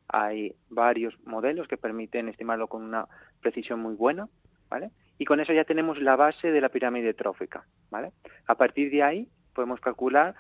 [0.07, 3.07] Hay varios modelos que permiten estimarlo con una
[3.41, 4.27] precisión muy buena,
[4.69, 4.91] ¿vale?
[5.17, 8.11] Y con eso ya tenemos la base de la pirámide trófica, ¿vale?
[8.47, 10.35] A partir de ahí podemos calcular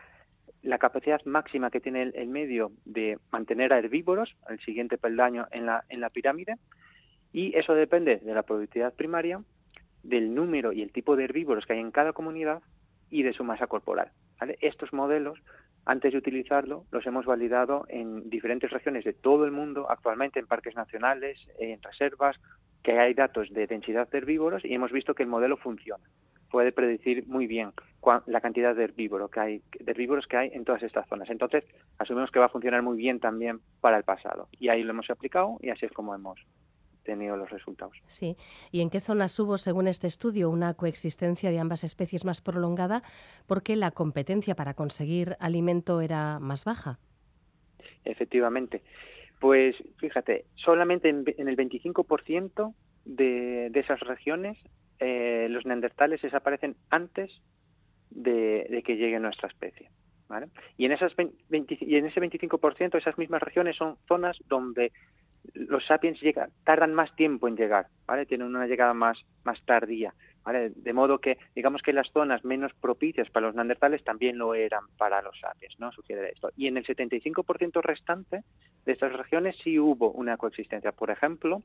[0.61, 5.65] la capacidad máxima que tiene el, medio de mantener a herbívoros, el siguiente peldaño en
[5.65, 6.55] la, en la pirámide,
[7.31, 9.41] y eso depende de la productividad primaria,
[10.03, 12.61] del número y el tipo de herbívoros que hay en cada comunidad
[13.09, 14.11] y de su masa corporal.
[14.59, 15.39] Estos modelos
[15.85, 20.47] antes de utilizarlo, los hemos validado en diferentes regiones de todo el mundo, actualmente en
[20.47, 22.39] parques nacionales, en reservas,
[22.83, 26.03] que hay datos de densidad de herbívoros y hemos visto que el modelo funciona.
[26.49, 27.71] Puede predecir muy bien
[28.27, 31.29] la cantidad de, herbívoro que hay, de herbívoros que hay en todas estas zonas.
[31.29, 31.63] Entonces,
[31.97, 34.49] asumimos que va a funcionar muy bien también para el pasado.
[34.59, 36.39] Y ahí lo hemos aplicado y así es como hemos
[37.03, 37.95] tenido los resultados.
[38.07, 38.35] Sí.
[38.71, 43.03] ¿Y en qué zonas hubo, según este estudio, una coexistencia de ambas especies más prolongada
[43.47, 46.99] porque la competencia para conseguir alimento era más baja?
[48.05, 48.81] Efectivamente.
[49.39, 52.73] Pues fíjate, solamente en, el 25%
[53.05, 54.57] de, de, esas regiones
[54.99, 57.41] eh, los neandertales desaparecen antes
[58.09, 59.89] de, que llegue nuestra especie.
[60.29, 60.47] ¿vale?
[60.77, 61.11] Y, en esas
[61.49, 64.91] y en ese 25%, esas mismas regiones son zonas donde
[65.53, 68.25] los sapiens llegan, tardan más tiempo en llegar, ¿vale?
[68.25, 70.13] Tienen una llegada más, más tardía,
[70.43, 70.71] ¿vale?
[70.75, 74.85] De modo que, digamos que las zonas menos propicias para los neandertales también lo eran
[74.97, 75.91] para los sapiens, ¿no?
[75.91, 76.49] Sucede esto.
[76.55, 78.43] Y en el 75% restante
[78.85, 80.91] de estas regiones sí hubo una coexistencia.
[80.91, 81.61] Por ejemplo,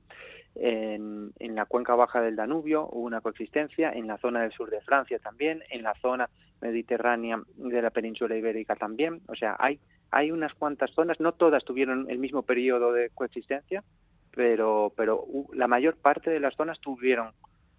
[0.54, 4.70] en, en la cuenca baja del Danubio hubo una coexistencia, en la zona del sur
[4.70, 6.28] de Francia también, en la zona
[6.60, 9.20] mediterránea de la península ibérica también.
[9.28, 9.78] O sea, hay
[10.10, 13.84] hay unas cuantas zonas, no todas tuvieron el mismo periodo de coexistencia,
[14.30, 17.32] pero, pero la mayor parte de las zonas tuvieron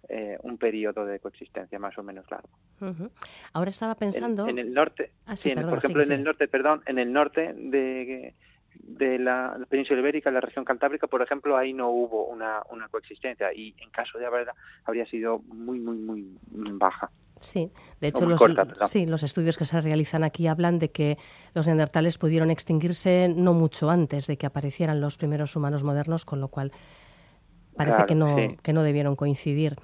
[0.08, 2.48] eh, un periodo de coexistencia más o menos largo.
[3.52, 4.48] Ahora estaba pensando.
[4.48, 5.34] En, el norte, ah,
[5.68, 8.34] por ejemplo, en el norte, perdón, en el norte de,
[8.82, 13.52] de la, península ibérica, la región cantábrica, por ejemplo, ahí no hubo una, una coexistencia
[13.52, 14.54] y en caso de haberla
[14.84, 17.10] habría sido muy, muy, muy baja.
[17.36, 17.70] Sí,
[18.00, 18.40] de hecho los,
[18.88, 21.16] sí, los estudios que se realizan aquí hablan de que
[21.54, 26.40] los neandertales pudieron extinguirse no mucho antes de que aparecieran los primeros humanos modernos, con
[26.40, 26.70] lo cual
[27.76, 29.76] parece que, no, que no debieron coincidir.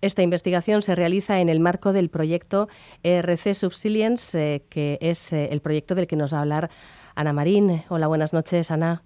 [0.00, 2.68] Esta investigación se realiza en el marco del proyecto
[3.04, 6.70] ERC Subsilience, eh, que es eh, el proyecto del que nos va a hablar
[7.14, 7.82] Ana Marín.
[7.88, 9.02] Hola, buenas noches, Ana.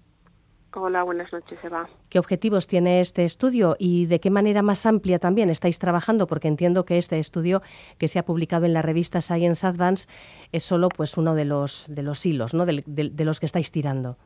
[0.73, 1.89] Hola, buenas noches, Eva.
[2.09, 6.27] ¿Qué objetivos tiene este estudio y de qué manera más amplia también estáis trabajando?
[6.27, 7.61] Porque entiendo que este estudio
[7.97, 10.07] que se ha publicado en la revista Science Advance
[10.51, 12.65] es solo pues uno de los de los hilos, ¿no?
[12.65, 14.17] De, los que estáis tirando.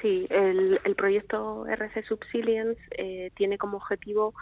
[0.00, 4.34] Sí, el, proyecto RC Subsilience eh, tiene como objetivo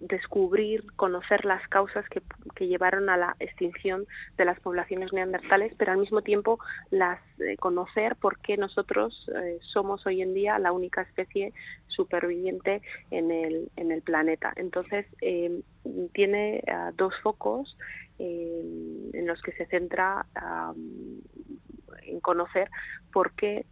[0.00, 2.20] descubrir, conocer las causas que,
[2.66, 6.58] llevaron a la extinción de las poblaciones neandertales, pero al mismo tiempo
[6.90, 11.52] las eh, conocer por qué nosotros eh, somos hoy en día la única especie
[11.86, 14.52] superviviente en el, en el planeta.
[14.56, 15.62] Entonces, em,
[16.12, 17.76] tiene ah, dos focos
[18.18, 20.26] em, en los que se centra
[22.02, 22.70] en conocer
[23.12, 23.64] por qué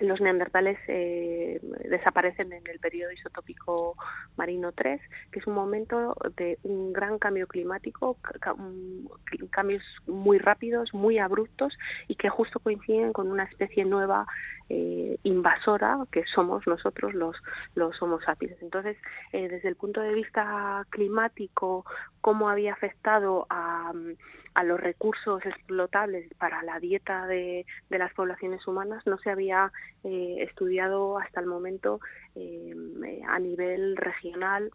[0.00, 3.96] los neandertales eh, desaparecen en el periodo isotópico
[4.36, 8.16] marino 3, que es un momento de un gran cambio climático,
[9.50, 11.78] cambios muy rápidos, muy abruptos
[12.08, 14.26] y que justo coinciden con una especie nueva
[14.72, 17.36] eh, invasora que somos nosotros los,
[17.74, 18.20] los Homo.
[18.60, 18.96] Entonces,
[19.32, 21.84] eh, desde el punto de vista climático,
[22.20, 23.92] cómo había afectado a,
[24.54, 29.72] a los recursos explotables para la dieta de, de, las poblaciones humanas no se había
[30.04, 32.00] eh, estudiado hasta el momento
[33.28, 34.70] a nivel regional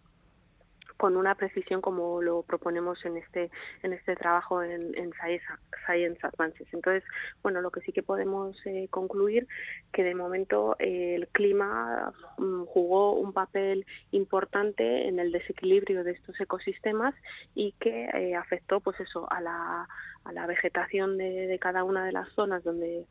[0.97, 3.51] con una precisión como lo proponemos en este
[3.83, 6.67] en este trabajo en, en Science, Advances.
[6.73, 7.03] Entonces,
[7.43, 9.47] bueno, lo que sí que podemos eh, concluir
[9.91, 16.11] que de momento eh, el clima mm, jugó un papel importante en el desequilibrio de
[16.11, 17.13] estos ecosistemas
[17.53, 19.87] y que eh, afectó, pues eso, a la
[20.25, 23.05] a la vegetación de, de, cada una de las zonas donde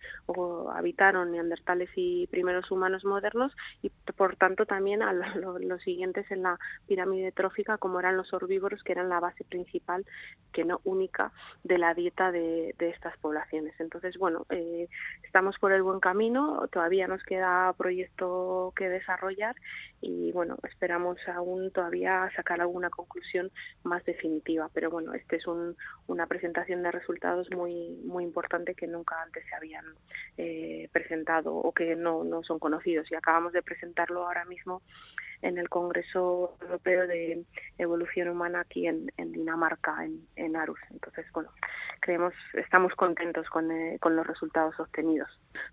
[0.74, 6.59] habitaron neandertales y primeros humanos modernos y por tanto también a los siguientes en la
[6.89, 10.05] pirámide trófica como eran los herbívoros que eran la base principal
[10.53, 13.75] que no única de la dieta de, estas poblaciones.
[13.79, 14.89] Entonces bueno eh,
[15.22, 19.57] estamos por el buen camino todavía nos queda proyecto que desarrollar
[20.01, 23.51] y bueno esperamos aún todavía sacar alguna conclusión
[23.83, 24.70] más definitiva.
[24.72, 29.45] Pero bueno este es un, una presentación de resultados muy muy importante que nunca antes
[29.49, 29.85] se habían
[30.37, 33.11] eh, presentado o que no son conocidos.
[33.11, 34.83] Y acabamos de presentarlo ahora mismo
[35.43, 37.45] en el Congreso Europeo de
[37.78, 40.78] Evolución Humana aquí en, Dinamarca, en, en, Arus.
[40.91, 41.51] Entonces, bueno,
[42.01, 45.28] creemos, estamos contentos con, eh, con los resultados obtenidos.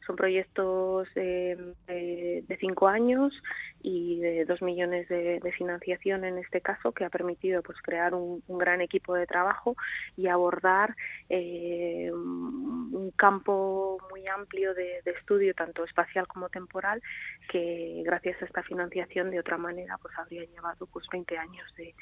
[0.06, 3.34] Son proyectos de, de, cinco años
[3.82, 8.42] y de dos millones de, financiación en este caso, que ha permitido pues crear un,
[8.48, 9.76] gran equipo de trabajo
[10.16, 10.96] y abordar
[11.30, 17.02] eh, un campo muy amplio de, de estudio, tanto espacial como temporal,
[17.50, 21.94] que gracias a esta financiación de otra manera pues habría llevado pues 20 años de,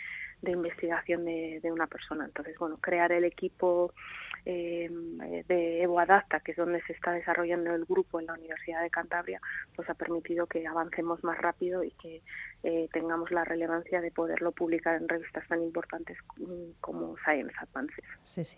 [0.41, 2.25] de investigación de, de, una persona.
[2.25, 3.93] Entonces, bueno, crear el equipo
[4.45, 4.89] eh,
[5.47, 8.89] de Evo Adapta, que es donde se está desarrollando el grupo en la Universidad de
[8.89, 9.39] Cantabria,
[9.75, 12.21] pues ha permitido que avancemos más rápido y que
[12.63, 16.17] eh, tengamos la relevancia de poderlo publicar en revistas tan importantes
[16.79, 18.05] como Science Advances.
[18.23, 18.57] Sí, sí,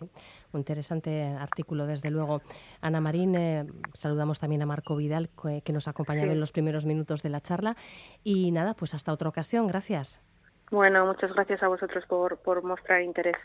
[0.52, 2.42] un interesante artículo, desde luego.
[2.80, 5.30] Ana Marín, eh, saludamos también a Marco Vidal,
[5.64, 7.76] que, nos ha acompañado en los primeros minutos de la charla.
[8.22, 9.66] Y nada, pues hasta otra ocasión.
[9.66, 10.22] Gracias.
[10.72, 13.36] Bueno, muchas gracias a vosotros por, por mostrar interés.